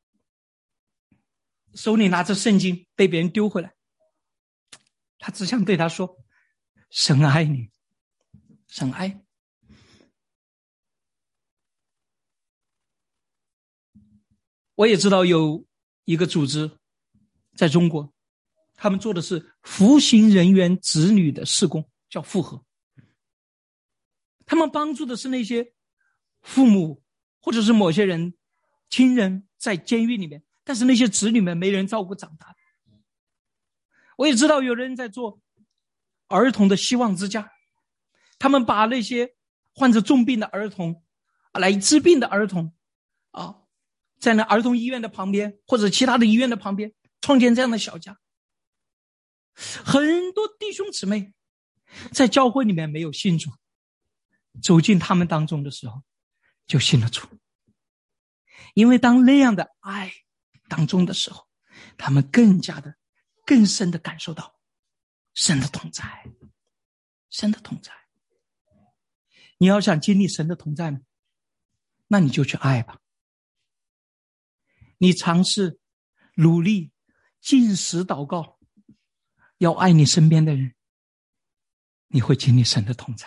[1.73, 3.75] 手里拿着圣经，被别人丢回来。
[5.19, 6.19] 他只想对他说
[6.93, 7.71] ：“神爱你，
[8.67, 9.25] 神爱。”
[14.75, 15.65] 我也知道有
[16.05, 16.79] 一个组织，
[17.57, 18.13] 在中国，
[18.75, 22.63] 他们做的是服刑人员子女的事工，叫复合。
[24.45, 25.73] 他们帮助的是那些
[26.43, 27.03] 父母，
[27.41, 28.35] 或者是某些人。
[28.91, 32.55] 亲人在监狱里面，但是那些子女们没人照顾长大。
[34.17, 35.41] 我也知道有人在做
[36.27, 37.53] 儿童的希望之家，
[38.39, 39.37] 他们把那些
[39.75, 41.05] 患着重病的儿童，
[41.53, 42.75] 来治病的儿童，
[43.31, 43.61] 啊，
[44.19, 48.19] 在那儿童医院的旁边或者其他的医院的旁边，创建这样的小家。
[49.55, 51.33] 很多弟兄姊妹
[52.13, 53.51] 在教会里面没有信主，
[54.61, 56.03] 走进他们当中的时候，
[56.67, 57.27] 就信了主。
[58.79, 60.13] 因为当那样的爱
[60.69, 61.49] 当中的时候，
[61.97, 62.97] 他们更加的、
[63.45, 64.55] 更深的感受到
[65.35, 66.05] 神的同在，
[67.29, 67.91] 神的同在。
[69.57, 71.01] 你要想经历神的同在吗？
[72.07, 73.01] 那你就去爱吧。
[74.99, 75.81] 你尝试
[76.37, 76.93] 努力
[77.41, 78.61] 进食祷告，
[79.57, 80.77] 要爱你身边的人，
[82.07, 83.27] 你会经历神的同在，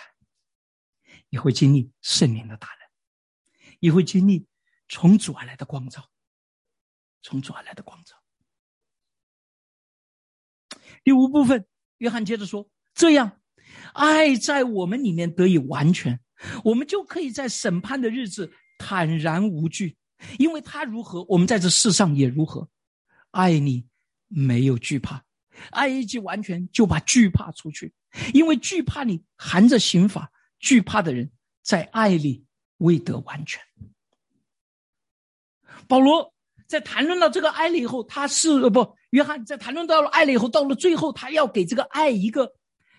[1.28, 4.46] 你会经历圣灵的大能，你会经历
[4.92, 6.06] 从主而来的光照，
[7.22, 8.14] 从主而来的光照。
[11.02, 11.66] 第五部分，
[11.96, 13.40] 约翰接着说：“这样，
[13.94, 16.20] 爱在我们里面得以完全。”
[16.62, 19.96] 我们就可以在审判的日子坦然无惧，
[20.38, 22.68] 因为他如何，我们在这世上也如何。
[23.30, 23.86] 爱你
[24.28, 25.24] 没有惧怕，
[25.70, 27.94] 爱一既完全，就把惧怕除去，
[28.34, 31.32] 因为惧怕你含着刑法，惧怕的人
[31.62, 32.44] 在爱里
[32.76, 33.62] 未得完全。
[35.88, 36.32] 保罗
[36.66, 42.52] 在谈论到这个爱了以后，他是呃不，约翰在谈论到了爱了以后，到了最后，他要给这个爱一个。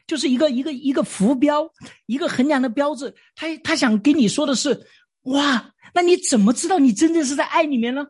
[0.05, 1.65] 就是一个一个一个浮标，
[2.07, 3.15] 一个衡量的标志。
[3.35, 4.85] 他他想跟你说的是，
[5.21, 8.05] 哇，那你怎么知道你真正是在爱里面呢？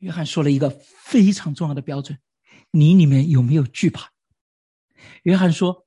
[0.00, 2.18] 约翰说了一个非常重要的标准：
[2.72, 4.10] 你里面有没有惧怕？
[5.22, 5.86] 约翰说，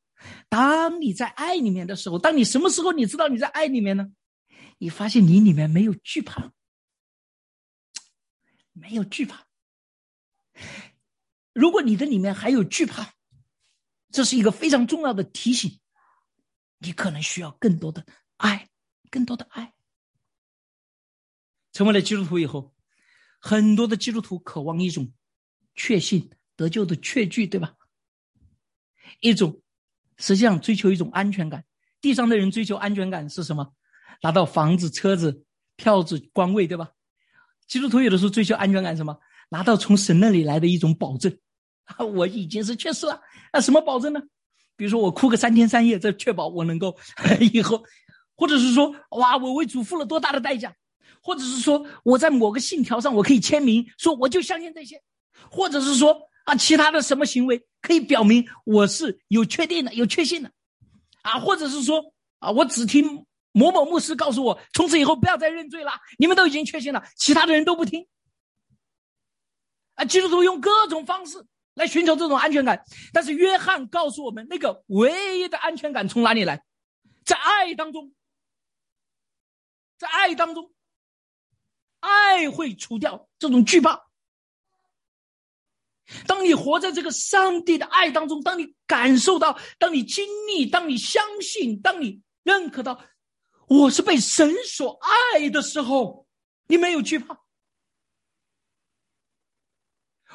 [0.49, 4.07] 当你在爱里面的时候，当你什么时候你知道你在爱里面呢？
[4.79, 6.51] 你发现你里面没有惧怕，
[8.73, 9.47] 没有惧怕。
[11.53, 13.13] 如果你的里面还有惧怕。
[14.11, 15.79] 这是一个非常重要的提醒，
[16.77, 18.05] 你可能需要更多的
[18.37, 18.69] 爱，
[19.09, 19.73] 更多的爱。
[21.71, 22.75] 成为了基督徒以后，
[23.39, 25.11] 很多的基督徒渴望一种
[25.73, 27.75] 确信得救的确据，对吧？
[29.19, 29.63] 一种
[30.17, 31.65] 实际上追求一种安全感。
[31.99, 33.73] 地上的人追求安全感是什么？
[34.21, 35.43] 拿到房子、车子、
[35.75, 36.91] 票子、官位，对吧？
[37.67, 39.17] 基督徒有的时候追求安全感什么？
[39.49, 41.35] 拿到从神那里来的一种保证。
[41.85, 43.19] 啊，我已经是确实了。
[43.51, 44.21] 那什么保证呢？
[44.75, 46.97] 比如说我哭个三天三夜，这确保我能够
[47.53, 47.83] 以后，
[48.35, 50.73] 或者是说，哇，我为主付了多大的代价，
[51.21, 55.01] 或者是说我在某个信条上我可以签名，说我就相信这些，
[55.51, 60.51] 或者是说啊，其他的什么行为可以表明我是有确定的、有确信的，
[61.21, 68.05] 啊，或者是说啊，我只听某某牧师告诉我，从此以后不要再认罪了，你们都已经确信了，其他的人都不听，
[69.95, 71.45] 啊，基督徒用各种方式。
[71.75, 76.63] 来寻求这种安全感，但是约翰告诉我们，那个唯一的安全感从哪里来？
[77.25, 78.13] 在爱当中，
[79.97, 80.71] 在爱当中，
[81.99, 84.03] 爱会除掉这种惧怕。
[86.27, 93.03] 当你活在这个上帝的爱当中，当你感受到，当你经历，当你相信，当你认可到
[93.67, 94.99] 我是被神所
[95.33, 96.27] 爱的时候，
[96.67, 97.39] 你没有惧怕。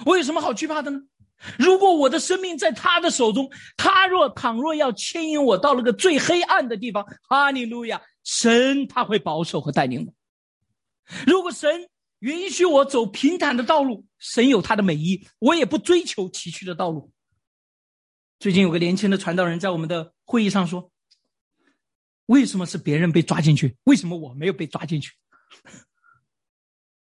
[0.05, 1.01] 我有什么好惧怕的呢？
[1.57, 10.15] 如果我的生命在他的手中，他若倘若要牵引我到了个最黑暗的地方，哈利路亚，神他会保守和带领我。
[11.27, 17.13] 如果神允许我走平坦的道路，神有他的美意，我也不追求崎岖的道路。
[18.41, 20.91] 最近有个年轻的传道人在我们的会议上说
[22.29, 23.77] ：“为什么是别人被抓进去？
[23.85, 25.13] 为什么我没有被抓进去？”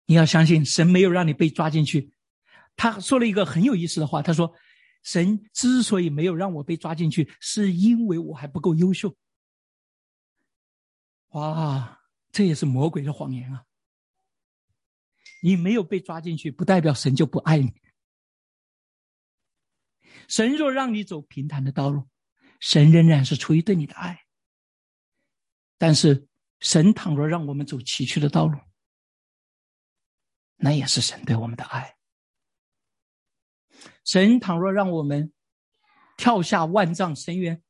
[0.07, 2.13] 你要相信，神没有让你被抓进去。
[2.76, 4.53] 他说了一个很有意思的话，他说
[5.01, 9.15] ：“神之所以没有让我被抓进去，是因为我还不够优秀。”
[11.34, 12.01] 哇，
[12.32, 13.65] 这也是魔鬼的谎言啊！
[15.41, 17.73] 你没有被抓进去，不代表神就不爱你。
[20.28, 22.07] 神若让你走平坦的道路，
[22.59, 24.15] 神仍然是出于对你的爱；
[25.78, 26.28] 但是
[26.59, 28.59] 神倘若让我们走崎岖的道路，
[30.55, 31.97] 那也是神对我们的爱。
[34.03, 35.34] 神倘若让我们
[36.17, 37.61] 跳下万丈深渊，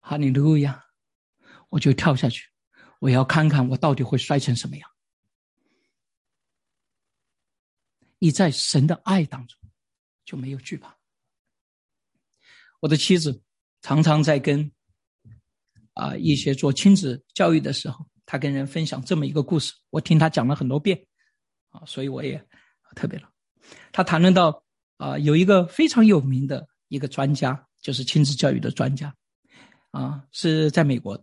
[0.00, 0.86] 哈利路亚，
[1.70, 2.50] 我就跳下去。
[3.00, 4.90] 我要看看我到底会摔成什么样。
[8.18, 9.58] 你在神的爱当中
[10.24, 10.98] 就没有惧怕。
[12.80, 13.42] 我的妻子
[13.80, 14.72] 常常在跟
[15.98, 20.98] 啊一些做亲子教育的时候，他跟人分享这么一个故事，我听他讲了很多遍
[21.70, 22.42] 啊，所以我也
[22.94, 23.28] 特别了。
[23.92, 24.62] 他谈论到。
[24.98, 29.14] 啊，有一个非常有名的一个专家，就是亲子教育的专家，
[29.92, 31.16] 啊，是在美国。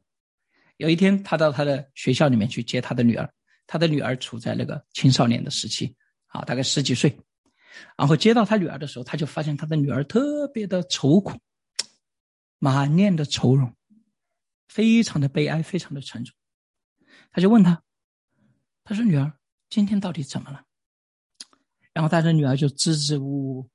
[0.77, 3.29] 有一天，他到他的学校里面去接他的女儿，
[3.67, 5.93] 他的女儿处在那个青少年的时期，
[6.27, 7.13] 啊，大概十几岁。
[7.97, 11.37] 然后接到他女儿的时候，他就发现他的女儿特别的愁苦，
[12.59, 13.69] 满脸的愁容，
[14.67, 16.35] 非常的悲哀，非常的沉重。
[17.31, 17.83] 他就问他，
[18.83, 19.39] 他说：“女儿，
[19.69, 20.65] 今天到底怎么了？”
[21.93, 23.69] 然后他的女儿就支支吾吾，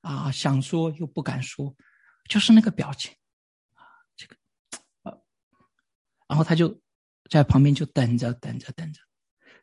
[0.00, 1.76] 啊，想说又不敢说，
[2.28, 3.12] 就是那个表情，
[3.74, 3.82] 啊，
[4.16, 4.36] 这个，
[5.02, 5.18] 啊，
[6.28, 6.80] 然后他就
[7.28, 9.00] 在旁边就等着，等着，等着，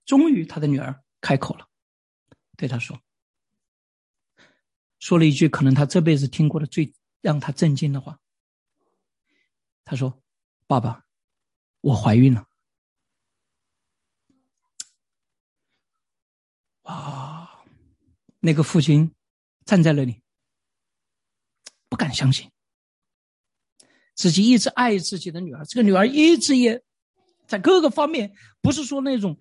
[0.06, 1.68] 终于他的女儿开口了，
[2.58, 3.00] 对他说。
[5.00, 8.20] 说了一句可能他这辈子听过的最让他震惊的话。
[9.86, 10.22] 他说
[10.68, 11.04] ：“爸爸，
[11.82, 12.46] 我怀孕了。”
[16.84, 17.44] 哇！
[18.40, 19.12] 那个父亲
[19.66, 20.22] 站在那里，
[21.90, 22.50] 不敢相信，
[24.14, 26.82] 自己一直爱自己的女儿，这个女儿一直也
[27.48, 29.38] 在各个方面，不是说那种，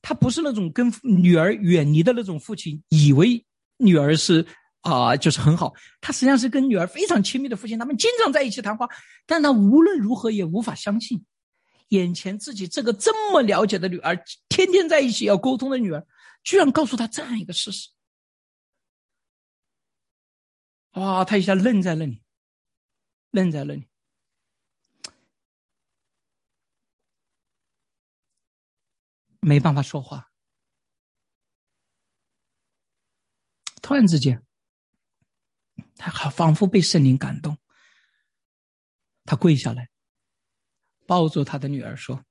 [0.00, 3.44] 他不是那种跟女儿远离的那种父亲，以为
[3.78, 4.46] 女儿是。
[4.86, 5.74] 啊，就是很好。
[6.00, 8.88] 他实际上是跟女儿非常亲密的父亲，他们经常在一起谈话。
[9.26, 11.26] 但他无论如何也无法相信，
[11.88, 14.16] 眼前自己这个这么了解的女儿，
[14.48, 16.06] 天天在一起要沟通的女儿，
[16.44, 17.90] 居然告诉他这样一个事实。
[20.92, 22.22] 哇，他一下愣在那里，
[23.32, 23.88] 愣在那里，
[29.40, 30.30] 没办法说话。
[33.82, 34.45] 突然之间。
[35.96, 37.56] 他好，仿佛被圣灵感动。
[39.24, 39.88] 他跪下来，
[41.06, 42.24] 抱住他的女儿说：“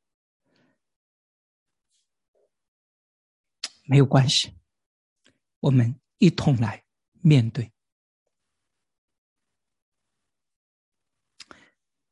[3.83, 4.55] 没有关系，
[5.59, 6.85] 我们一同来
[7.21, 7.71] 面对。”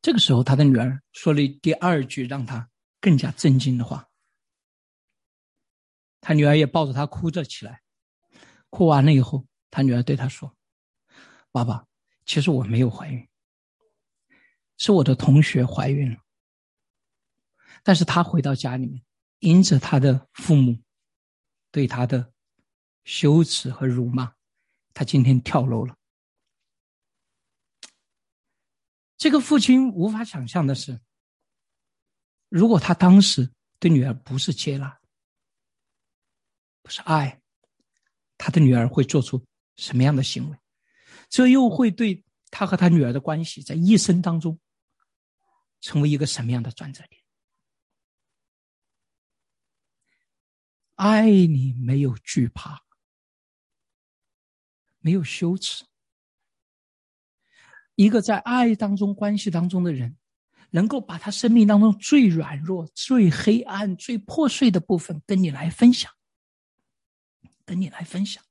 [0.02, 4.10] 这个时候，他的女儿说了第二句让他更加震惊的话。
[6.20, 7.82] 他女儿也抱着他哭着起来。
[8.70, 10.54] 哭完了以后，他女儿对他说。
[11.54, 11.88] 爸爸，
[12.26, 13.30] 其实我没有怀孕，
[14.78, 16.18] 是我的同学怀孕了。
[17.84, 19.06] 但是他回到家里面，
[19.38, 20.82] 因着他的父母
[21.70, 22.34] 对他的
[23.04, 24.34] 羞耻和辱骂，
[24.96, 25.96] 他今天跳楼了。
[29.16, 31.00] 这个父亲无法想象的是，
[32.50, 35.00] 如果他当时对女儿不是接纳，
[36.82, 37.40] 不是爱，
[38.40, 39.46] 他的女儿会做出
[39.76, 40.58] 什么样的行为？
[41.34, 44.60] 这又会对他和他女儿的关系，在一生当中，
[45.82, 47.20] 成为一个什么样的转折点？
[50.94, 52.84] 爱你没有惧怕，
[55.00, 55.84] 没有羞耻。
[57.96, 60.16] 一个在爱当中、关系当中的人，
[60.70, 66.12] 能够把他生命当中最软弱、最黑暗、最破碎的部分跟你来分享，
[67.66, 68.44] 跟你来分享。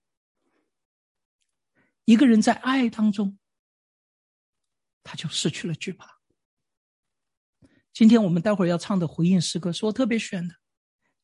[2.05, 3.39] 一个人在爱当中，
[5.03, 6.21] 他就失去了惧怕。
[7.93, 10.55] 今天我们待会儿要唱的回应诗歌是我特别选的。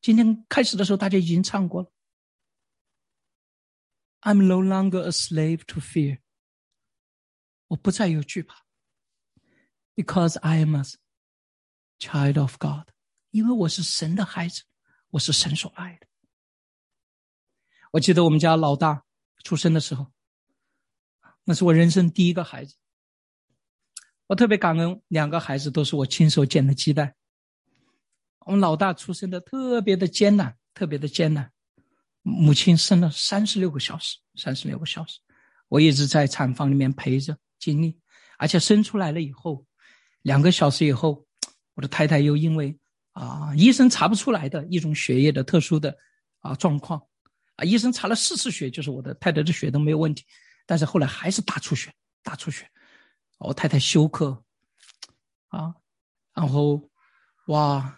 [0.01, 1.91] 今天开始的时候大家已经唱过了。
[4.21, 6.21] I'm no longer a slave to fear。
[7.69, 8.65] 我不再有惧怕
[9.95, 10.83] ，because I am a
[11.99, 12.89] child of God。
[13.31, 14.63] 因为我是神的孩子，
[15.11, 16.07] 我是神所爱的。
[17.93, 19.05] 我记得我们家老大
[19.43, 20.13] 出生的时候。
[21.49, 22.75] 那是我人生第一个孩子，
[24.27, 27.15] 我特别感恩，两个孩子都是我亲手捡的鸡蛋。
[28.41, 31.51] 我们老大出生的特别的艰难，特别的艰难，
[32.21, 35.21] 母亲生了三十六个小时，三十六个小时，
[35.69, 37.99] 我一直在产房里面陪着经历，
[38.37, 39.65] 而且生出来了以后，
[40.21, 41.25] 两个小时以后，
[41.73, 42.79] 我的太太又因为
[43.13, 45.97] 啊医生查不出来的一种血液的特殊的
[46.41, 47.03] 啊状况，
[47.57, 50.27] 啊医生查了四次血，就是我的太太的血都没有问题。
[50.69, 51.91] 但是后来还是大出血，
[52.23, 52.69] 大出血，
[53.39, 54.45] 我太太休克，
[55.47, 55.75] 啊，
[56.35, 56.91] 然后，
[57.47, 57.97] 哇，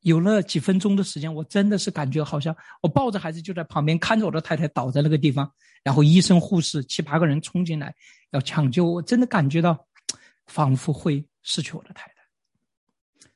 [0.00, 7.94] 有了几分钟的时间，我真的是感觉好像我抱着孩子就在旁边看着我的太太倒在那个地方，然后医生护士七八个人冲进来
[8.30, 9.86] 要抢救，我真的感觉到
[10.46, 13.28] 仿佛会失去我的太太。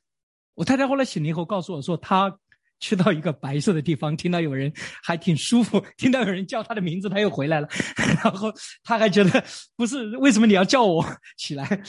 [0.54, 2.38] 我太太后来醒了以后告诉我说，她。
[2.84, 4.70] 去到一个白色的地方，听到有人
[5.02, 7.66] 还挺舒服，听到有人叫他的名字，他又回来了。
[8.22, 9.42] 然后他还觉得
[9.74, 11.02] 不是为什么你要叫我
[11.38, 11.82] 起来？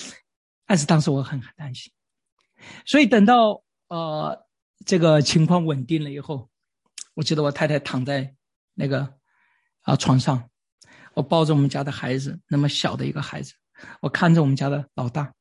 [0.66, 1.92] 但是当时我很很担心，
[2.86, 4.48] 所以等到呃
[4.86, 6.50] 这个情况稳定了以后，
[7.14, 8.34] 我记得我太太躺在
[8.74, 9.16] 那个
[9.82, 10.50] 啊床上，
[11.14, 13.54] 我抱着我们家的孩子，那么小的一个孩子，
[14.00, 15.34] 我看着我们家的老大，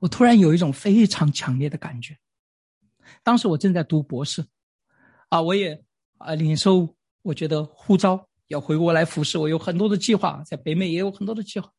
[0.00, 2.14] 我突然有一种非常强烈的感觉。
[3.22, 4.44] 当时我正在读博士，
[5.28, 5.84] 啊，我也
[6.18, 11.72] 啊领受，我觉得呼召要回国来服侍，我有很多的计划，在北美也有很多的计划。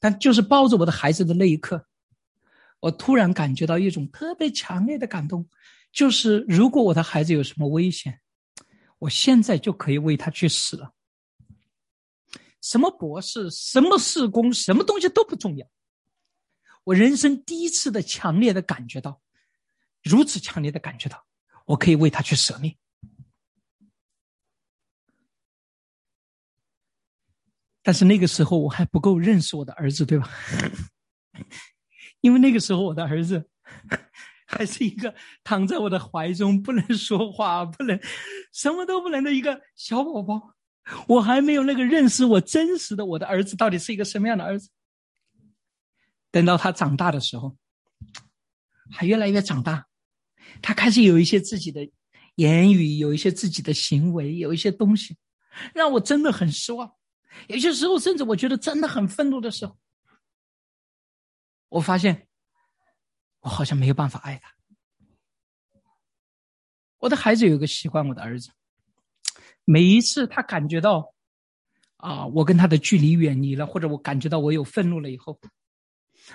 [0.00, 1.86] 但就是抱着我的孩子的那一刻，
[2.80, 5.48] 我突然感觉到一种特别强烈的感动，
[5.92, 8.20] 就是如果我的孩子有什么危险，
[8.98, 10.92] 我现在就可以为他去死了。
[12.60, 15.66] 什么博士，什么事工，什么东西都不重要。
[16.84, 19.22] 我人生第一次的强烈的感觉到，
[20.04, 21.26] 如此强烈的感觉到，
[21.64, 22.76] 我可以为他去舍命。
[27.82, 30.28] 但是那个时候我还不够认识我的儿子，对吧？
[32.20, 33.50] 因为那个时候我的儿子
[34.46, 38.00] 还是一个躺在我的怀中不能说话、不能
[38.52, 40.54] 什么都不能的一个小宝宝，
[41.08, 44.70] 我还没有那个认识我真实的我的儿子到底是一个什么样的儿子。
[46.30, 47.56] 等到他长大的时候，
[48.90, 49.86] 还越来越长大，
[50.62, 51.88] 他开始有一些自己的
[52.36, 55.16] 言语，有一些自己的行为，有一些东西，
[55.74, 56.92] 让我真的很失望。
[57.48, 59.76] 有些时候，甚至我觉得真的很愤怒的时候，
[61.68, 62.28] 我发现
[63.40, 64.54] 我好像没有办法爱他。
[66.98, 68.50] 我的孩子有一个习惯，我的儿子，
[69.64, 71.12] 每一次他感觉到
[71.96, 75.38] 啊，我跟他的距离远离了，或者我感觉到我有愤怒了以后，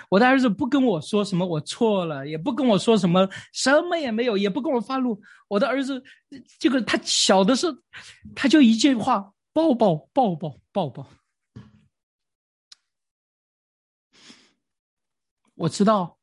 [0.08, 5.20] 我的儿子不跟我说什么我错了，也不跟我说什么，什么也没有，也不跟我发怒。
[5.48, 6.02] 我的儿子
[6.58, 7.66] 这个他小的是，
[8.34, 9.32] 他就一句话。
[9.52, 11.10] 抱抱抱抱抱抱！
[15.56, 16.20] 我知道，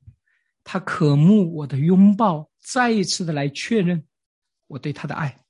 [0.63, 4.07] 他渴慕我的拥抱，再一次的来确认
[4.68, 5.43] 我对他的爱。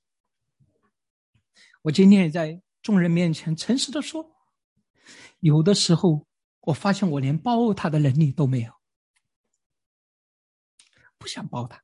[1.84, 4.36] 我今天也在众人面前诚实的说，
[5.40, 6.26] 有的时候
[6.68, 8.74] 我发现我连抱他的能力都没有，
[11.18, 11.82] 不想抱他。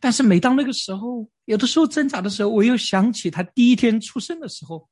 [0.00, 4.88] 但是每当那个时候，有的时候挣扎的时候，我又想起他第一天出生的时候，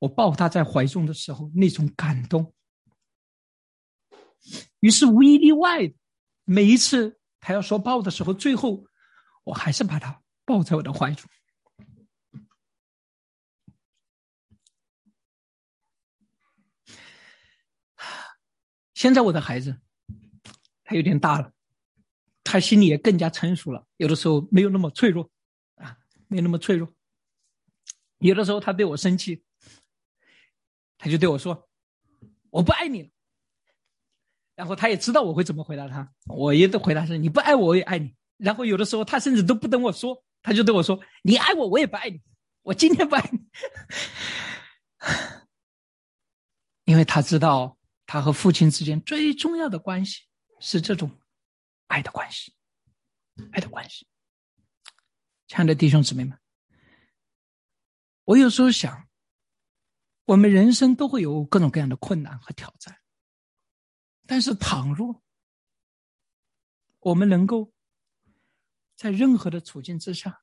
[0.00, 2.52] 我抱他在怀中的时候那种感动。
[4.80, 5.92] 于是无一例外，
[6.44, 8.84] 每一次他要说抱的时候，最后
[9.44, 11.30] 我还是把他抱在我的怀中。
[18.96, 19.78] 现在我的孩子，
[20.82, 21.52] 他有点大了。
[22.42, 25.30] 他心里也更加成熟了，有的时候没有那么脆弱，
[25.74, 26.90] 啊，没有那么脆弱。
[28.18, 29.44] 有的时候他对我生气，
[30.96, 31.68] 他就对我说
[32.48, 33.10] ：“我不爱你了。”
[34.56, 42.22] 然后他也知道我会怎么回答他，我也的回答是：“你不爱我，我也爱你。”然后有的时候他甚至都不等我说，他就对我说：“你爱我，我也不爱你。
[42.62, 43.40] 我今天不爱你。”
[46.86, 47.75] 因为他知道
[48.06, 50.22] 他和父亲之间最重要的关系
[50.60, 51.10] 是这种。
[51.88, 52.52] 爱的关系，
[53.52, 54.08] 爱的关系。
[55.46, 56.36] 亲爱的弟兄姊妹们，
[58.24, 59.08] 我有时候想，
[60.24, 62.98] 我们人生都会有各种各样的困难和挑战，
[64.26, 65.22] 但是倘若
[66.98, 67.72] 我们能够
[68.96, 70.42] 在任何的处境之下，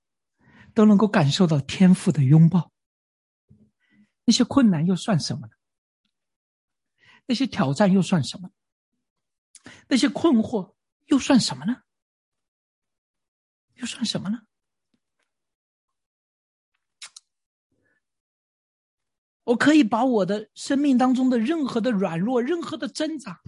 [0.74, 2.72] 都能够感受到天赋的拥抱，
[4.24, 5.53] 那些困难又算什么呢？
[7.26, 8.51] 那些挑战又算什么？
[9.88, 10.76] 那些困惑？
[11.05, 11.84] 又算什么呢？
[13.76, 14.47] 又算什么呢？
[19.45, 23.41] 我可以把我的生命当中的任何的软弱、任何的挣扎，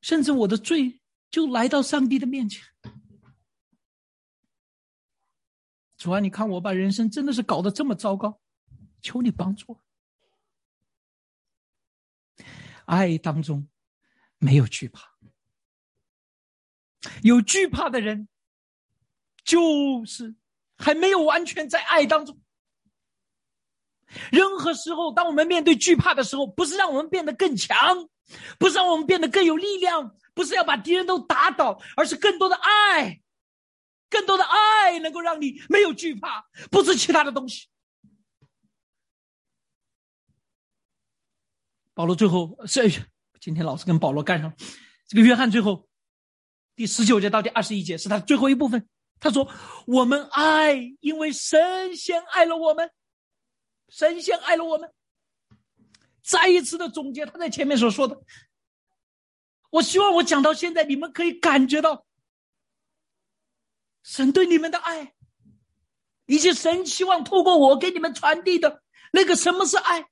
[0.00, 2.64] 甚至我的罪，就来到上帝的面前。
[5.96, 8.40] 主啊，你看我把人生真的是搞得这么糟糕，
[9.00, 9.80] 求你帮助。
[12.86, 13.68] 爱当中。
[14.38, 15.14] 没有惧怕，
[17.22, 18.28] 有惧怕的人，
[19.44, 20.34] 就是
[20.76, 22.38] 还没有完全在爱当中。
[24.30, 28.10] 任何时候，当我们面对惧怕的时候，不是让我们变得更强，
[28.58, 33.22] 不是让我们变得更有力量，不是要把敌人都打倒，而是更多的爱，
[34.10, 37.68] 更多的爱能够让你没有惧怕，不是其他的东西。
[41.96, 43.06] 保罗最后是。
[43.38, 44.56] 今天老师跟保罗干上了，
[45.06, 45.88] 这个约翰最后
[46.74, 48.88] 第十九节到第二十一节是他最后一部分。
[49.20, 49.48] 他说
[49.86, 52.90] ：“我们爱，因为神先爱了我们，
[53.88, 54.92] 神先爱了我们。”
[56.24, 58.20] 再一次的总结他在前面所说的。
[59.70, 62.04] 我希望我讲到现在，你们可以感觉到
[64.02, 65.14] 神对你们的爱，
[66.26, 68.82] 以及神希望透过我给你们传递的
[69.12, 70.08] 那个什么是爱。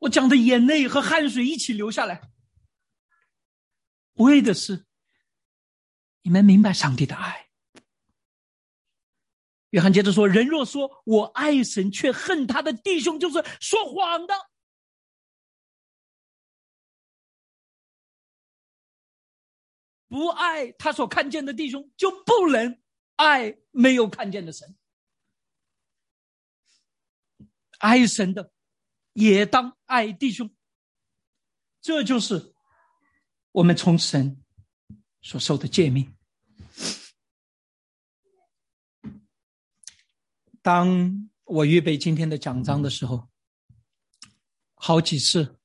[0.00, 2.30] 我讲的眼泪和汗水一起流下来，
[4.14, 4.86] 为的是
[6.22, 7.48] 你们明白上帝的爱。
[9.70, 14.34] 约翰接着说：“人若说我爱神，却恨他的弟兄，就是说谎的。
[20.08, 22.80] 不爱他所看见的弟兄，就不能
[23.16, 24.74] 爱没有看见的神。
[27.78, 28.50] 爱神的，
[29.18, 30.48] 也当爱弟兄。
[31.80, 32.54] 这就是
[33.50, 34.40] 我们从神
[35.20, 36.16] 所受的诫命。”
[40.62, 43.28] 当我预备今天的讲章的时候，
[44.74, 45.58] 好几次，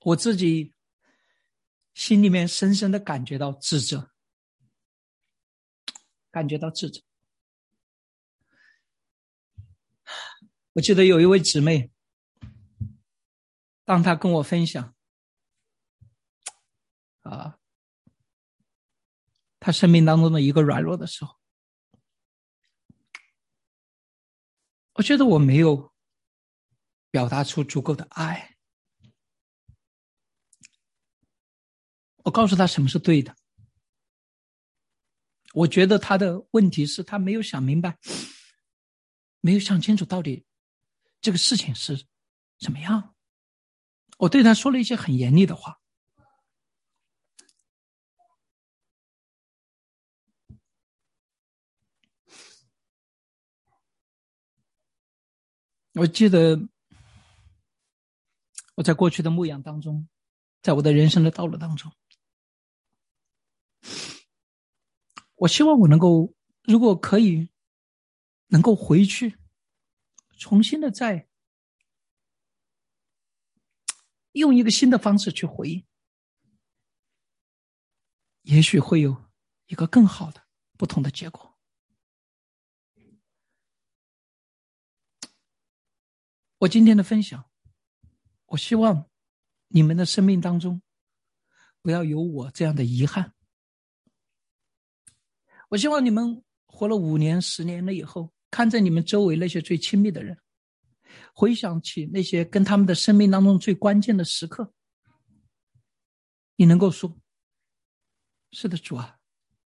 [0.00, 0.74] 我自己
[1.94, 4.10] 心里面深深的感觉到自责，
[6.30, 7.00] 感觉到自责。
[10.72, 11.90] 我记得有一位姊妹，
[13.88, 14.94] 当他跟我分享，
[17.20, 17.58] 啊，
[19.58, 21.38] 他生命当中的一个软弱的时候。
[24.92, 25.90] 我觉得我没有
[27.10, 28.58] 表达出足够的爱。
[32.16, 33.34] 我告诉他什么是对的。
[35.54, 37.98] 我觉得他的问题是他没有想明白，
[39.40, 40.44] 没有想清楚到底
[41.22, 42.06] 这个事情是
[42.58, 43.14] 怎么样。
[44.18, 45.80] 我对他说了一些很严厉的话。
[55.94, 56.68] 我记得
[58.76, 60.08] 我在过去的牧养当中，
[60.62, 61.92] 在我的人生的道路当中，
[65.34, 67.50] 我希望我能够，如果可以，
[68.46, 69.38] 能够回去，
[70.38, 71.27] 重新的再
[74.38, 75.84] 用一个新的方式去回应，
[78.42, 79.30] 也许会有
[79.66, 81.56] 一个更好的、不同的结果。
[86.60, 87.48] 我今天的分享，
[88.46, 89.08] 我希望
[89.68, 90.82] 你们的生命当中
[91.82, 93.32] 不要有我这样的遗憾。
[95.68, 100.40] 我希望你们活了五年、十年了以后，看着你们周围那些最亲密的人，
[101.38, 104.74] 回想起那些跟他们的生命当中最关键的时刻，
[106.56, 107.16] 你能够说
[108.50, 109.18] ：“是的，主啊，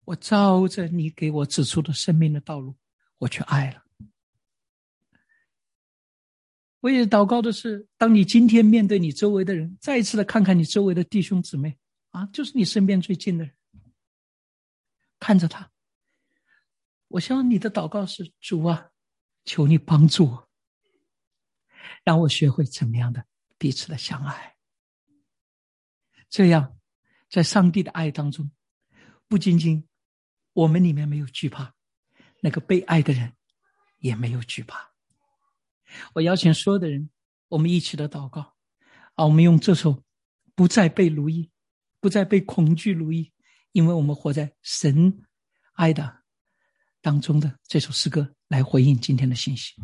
[0.06, 2.74] 我照着你给我指出的生命的道路，
[3.18, 3.82] 我去爱了。”
[6.80, 11.76] 我也祷告的是，当你今天面对你周围的人，再一次的看看你周围的弟兄姊妹
[12.12, 13.54] 啊，就是你身边最近的人，
[15.20, 15.70] 看着他。
[17.08, 18.88] 我希望你的祷告是：主啊，
[19.44, 20.47] 求你帮助我，
[22.08, 23.26] 让我学会怎么样的
[23.58, 24.56] 彼此的相爱。
[26.30, 26.78] 这样，
[27.28, 28.50] 在上帝的爱当中，
[29.26, 29.86] 不仅仅
[30.54, 31.74] 我们里面没有惧怕，
[32.40, 33.34] 那个被爱的人
[33.98, 34.90] 也没有惧怕。
[36.14, 37.10] 我邀请所有的人，
[37.48, 38.56] 我们一起的祷告，
[39.12, 40.02] 啊，我们用这首
[40.54, 41.50] 不再被奴役，
[42.00, 43.30] 不再被恐惧奴役，
[43.72, 45.26] 因为我们活在神
[45.74, 46.22] 爱的
[47.02, 49.74] 当中的这首诗歌来回应今天的信息。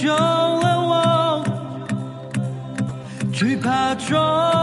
[0.00, 1.42] 救了我，
[3.32, 4.57] 惧怕中。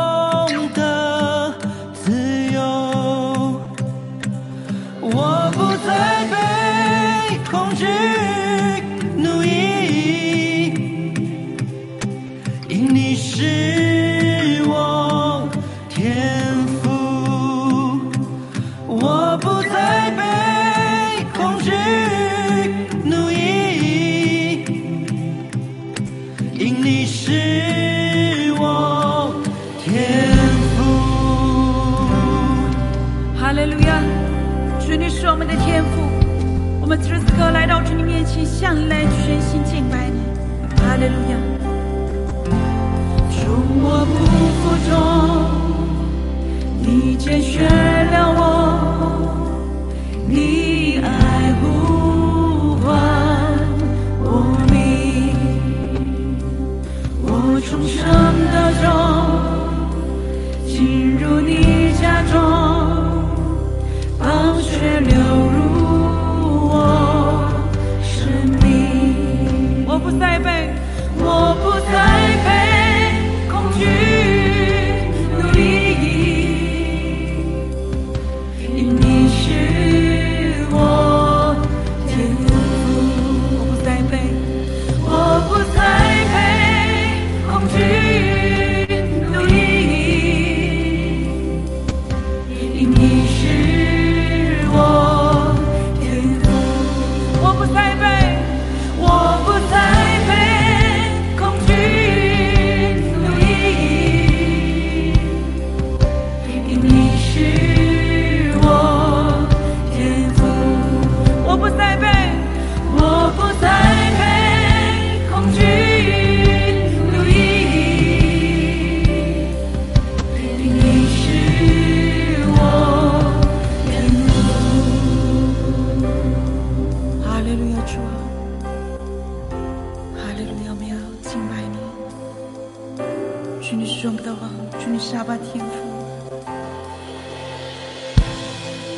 [134.05, 134.51] 装不到啊！
[134.79, 135.71] 祝你沙巴天福。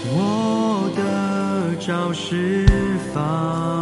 [0.09, 2.65] 我的招式
[3.13, 3.76] 放。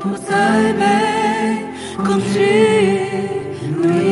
[0.00, 0.82] 不再被
[1.96, 2.38] 恐惧
[3.68, 4.06] 奴役，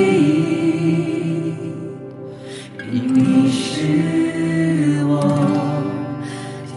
[2.91, 5.13] 你是我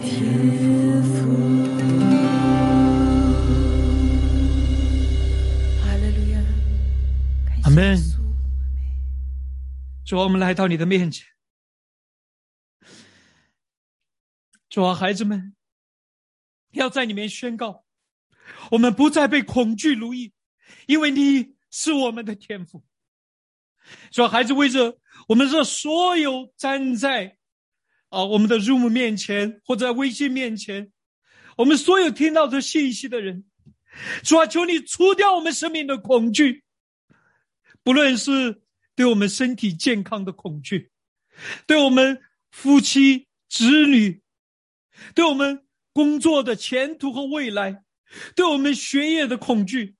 [0.00, 1.10] 天赋。
[7.64, 7.98] 阿门。
[10.04, 11.26] 主，我们来到你的面前。
[14.68, 15.56] 主啊，孩子们，
[16.70, 17.84] 要在里面宣告。
[18.70, 20.32] 我们不再被恐惧奴役，
[20.86, 22.84] 因为你是我们的天赋。
[24.12, 27.36] 所以，孩子为着我们这所有站在
[28.08, 30.92] 啊我们的 Room 面前或者在微信面前，
[31.56, 33.44] 我们所有听到这信息的人，
[34.22, 36.62] 主啊，求你除掉我们生命的恐惧，
[37.82, 38.62] 不论是
[38.94, 40.90] 对我们身体健康的恐惧，
[41.66, 42.20] 对我们
[42.50, 44.22] 夫妻、子女，
[45.14, 47.82] 对我们工作的前途和未来，
[48.34, 49.94] 对我们学业的恐惧，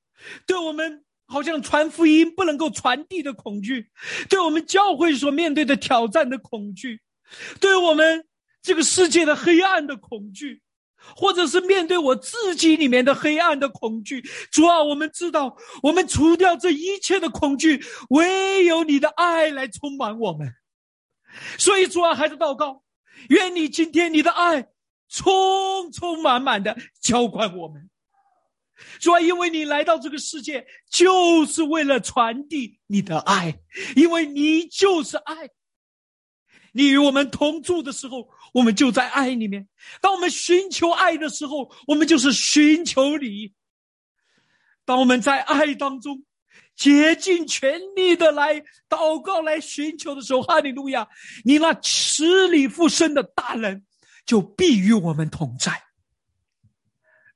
[0.47, 3.91] 对我们好像传福音不能够传递的恐惧，
[4.29, 7.01] 对我们教会所面对的挑战的恐惧，
[7.61, 8.25] 对我们
[8.63, 10.63] 这个世界的黑暗的恐惧。
[11.17, 20.53] 或者是面对我自己里面的黑暗的恐惧，主啊，我们知道，我们除掉这一切的恐惧，唯有你的爱来充满我们。
[21.57, 22.85] 所以，主啊，孩子祷告，
[23.31, 24.69] 愿你今天你的爱
[25.09, 27.89] 充充满满的浇灌我们。
[28.99, 33.61] 主啊，因为你来到这个世界，就是为了传递你的爱，
[33.97, 35.51] 因为你就是爱。
[36.73, 39.65] 你与我们同住的时候，我们就在爱里面；
[40.01, 43.53] 当我们寻求爱的时候，我们就是寻求你。
[44.85, 46.25] 当我们在爱当中
[46.77, 51.09] 竭尽全力的来祷告、来寻求的时候，哈利路亚！
[51.45, 53.85] 你那慈理复生的大人
[54.25, 55.73] 就必与我们同在。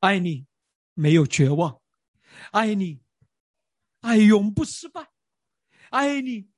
[0.00, 0.46] 爱你，
[0.94, 1.80] 没有绝望；
[2.50, 3.02] 爱你，
[4.00, 5.04] 爱永不失败；
[5.90, 6.48] 爱你，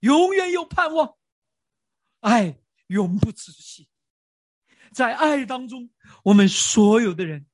[0.00, 1.16] 永远有盼望。
[2.20, 3.88] 爱永不止息，
[4.92, 5.90] 在爱当中，
[6.24, 7.46] 我们所有的人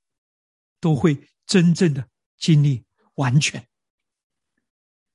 [0.80, 2.84] 都会真正的经历
[3.14, 3.68] 完全。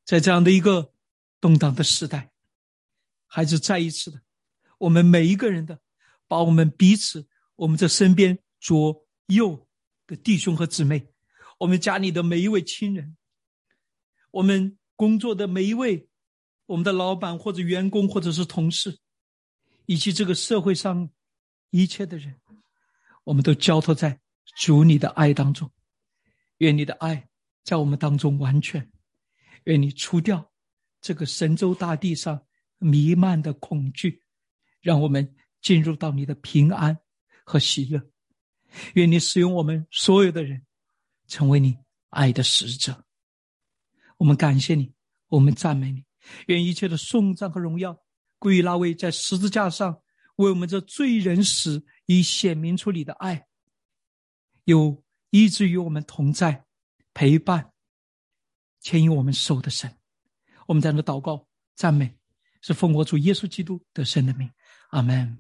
[0.06, 0.94] 在这样的一个
[1.42, 2.32] 动荡的时代，
[3.26, 4.22] 还是再一次的，
[4.78, 5.82] 我们每一个人的，
[6.28, 9.68] 把我们彼此，我们这身边左右
[10.06, 11.08] 的弟兄和姊妹，
[11.58, 13.18] 我们家里的每一位亲人，
[14.32, 16.08] 我们工作的每一位，
[16.66, 19.00] 我们的老板或者员工或者是同事。
[19.90, 21.10] 以及这个社会上
[21.70, 22.36] 一切的人，
[23.24, 24.20] 我们都交托在
[24.58, 25.72] 主你的爱当中。
[26.58, 27.30] 愿你的爱
[27.64, 28.92] 在我们当中完全。
[29.64, 30.52] 愿你除掉
[31.00, 32.46] 这个神州大地上
[32.80, 34.22] 弥漫的恐惧，
[34.82, 37.00] 让我们进入到你的平安
[37.46, 38.12] 和喜乐。
[38.96, 40.67] 愿你使用我们所有的人，
[41.28, 41.78] 成为你
[42.10, 43.06] 爱的使者。
[44.18, 44.94] 我们感谢你，
[45.28, 46.04] 我们赞美你。
[46.48, 47.98] 愿一切的颂赞和荣耀。
[48.40, 50.00] 归于那位在十字架上
[50.36, 53.48] 为我们这罪人死，以显明出你的爱，
[54.66, 56.66] 有一直与我们同在、
[57.16, 57.72] 陪伴、
[58.80, 59.92] 牵引我们手的神。
[60.68, 62.16] 我们在那祷告、赞美，
[62.62, 64.48] 是奉我主耶稣基督的圣的名。
[64.90, 65.38] 阿门。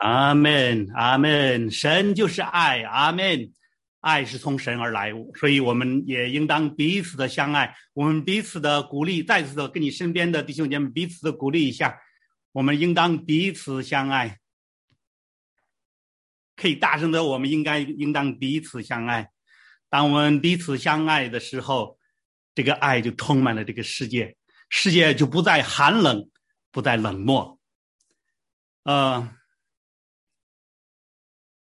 [0.00, 1.70] 阿门，阿门。
[1.70, 3.52] 神就是爱，阿门。
[4.04, 9.22] 爱是从神而来，所以我们也应当彼此的相爱，我们彼此的鼓励。
[9.22, 11.98] 再次的跟你身边的弟兄姐妹彼此的鼓励一下。
[12.52, 14.38] 我们应当彼此相爱，
[16.54, 19.30] 可以大声的，我们应该应当彼此相爱。
[19.88, 21.98] 当我们彼此相爱的时候，
[22.54, 24.36] 这个爱就充满了这个世界，
[24.68, 26.30] 世界就不再寒冷，
[26.70, 27.58] 不再冷漠。
[28.84, 29.28] 呃，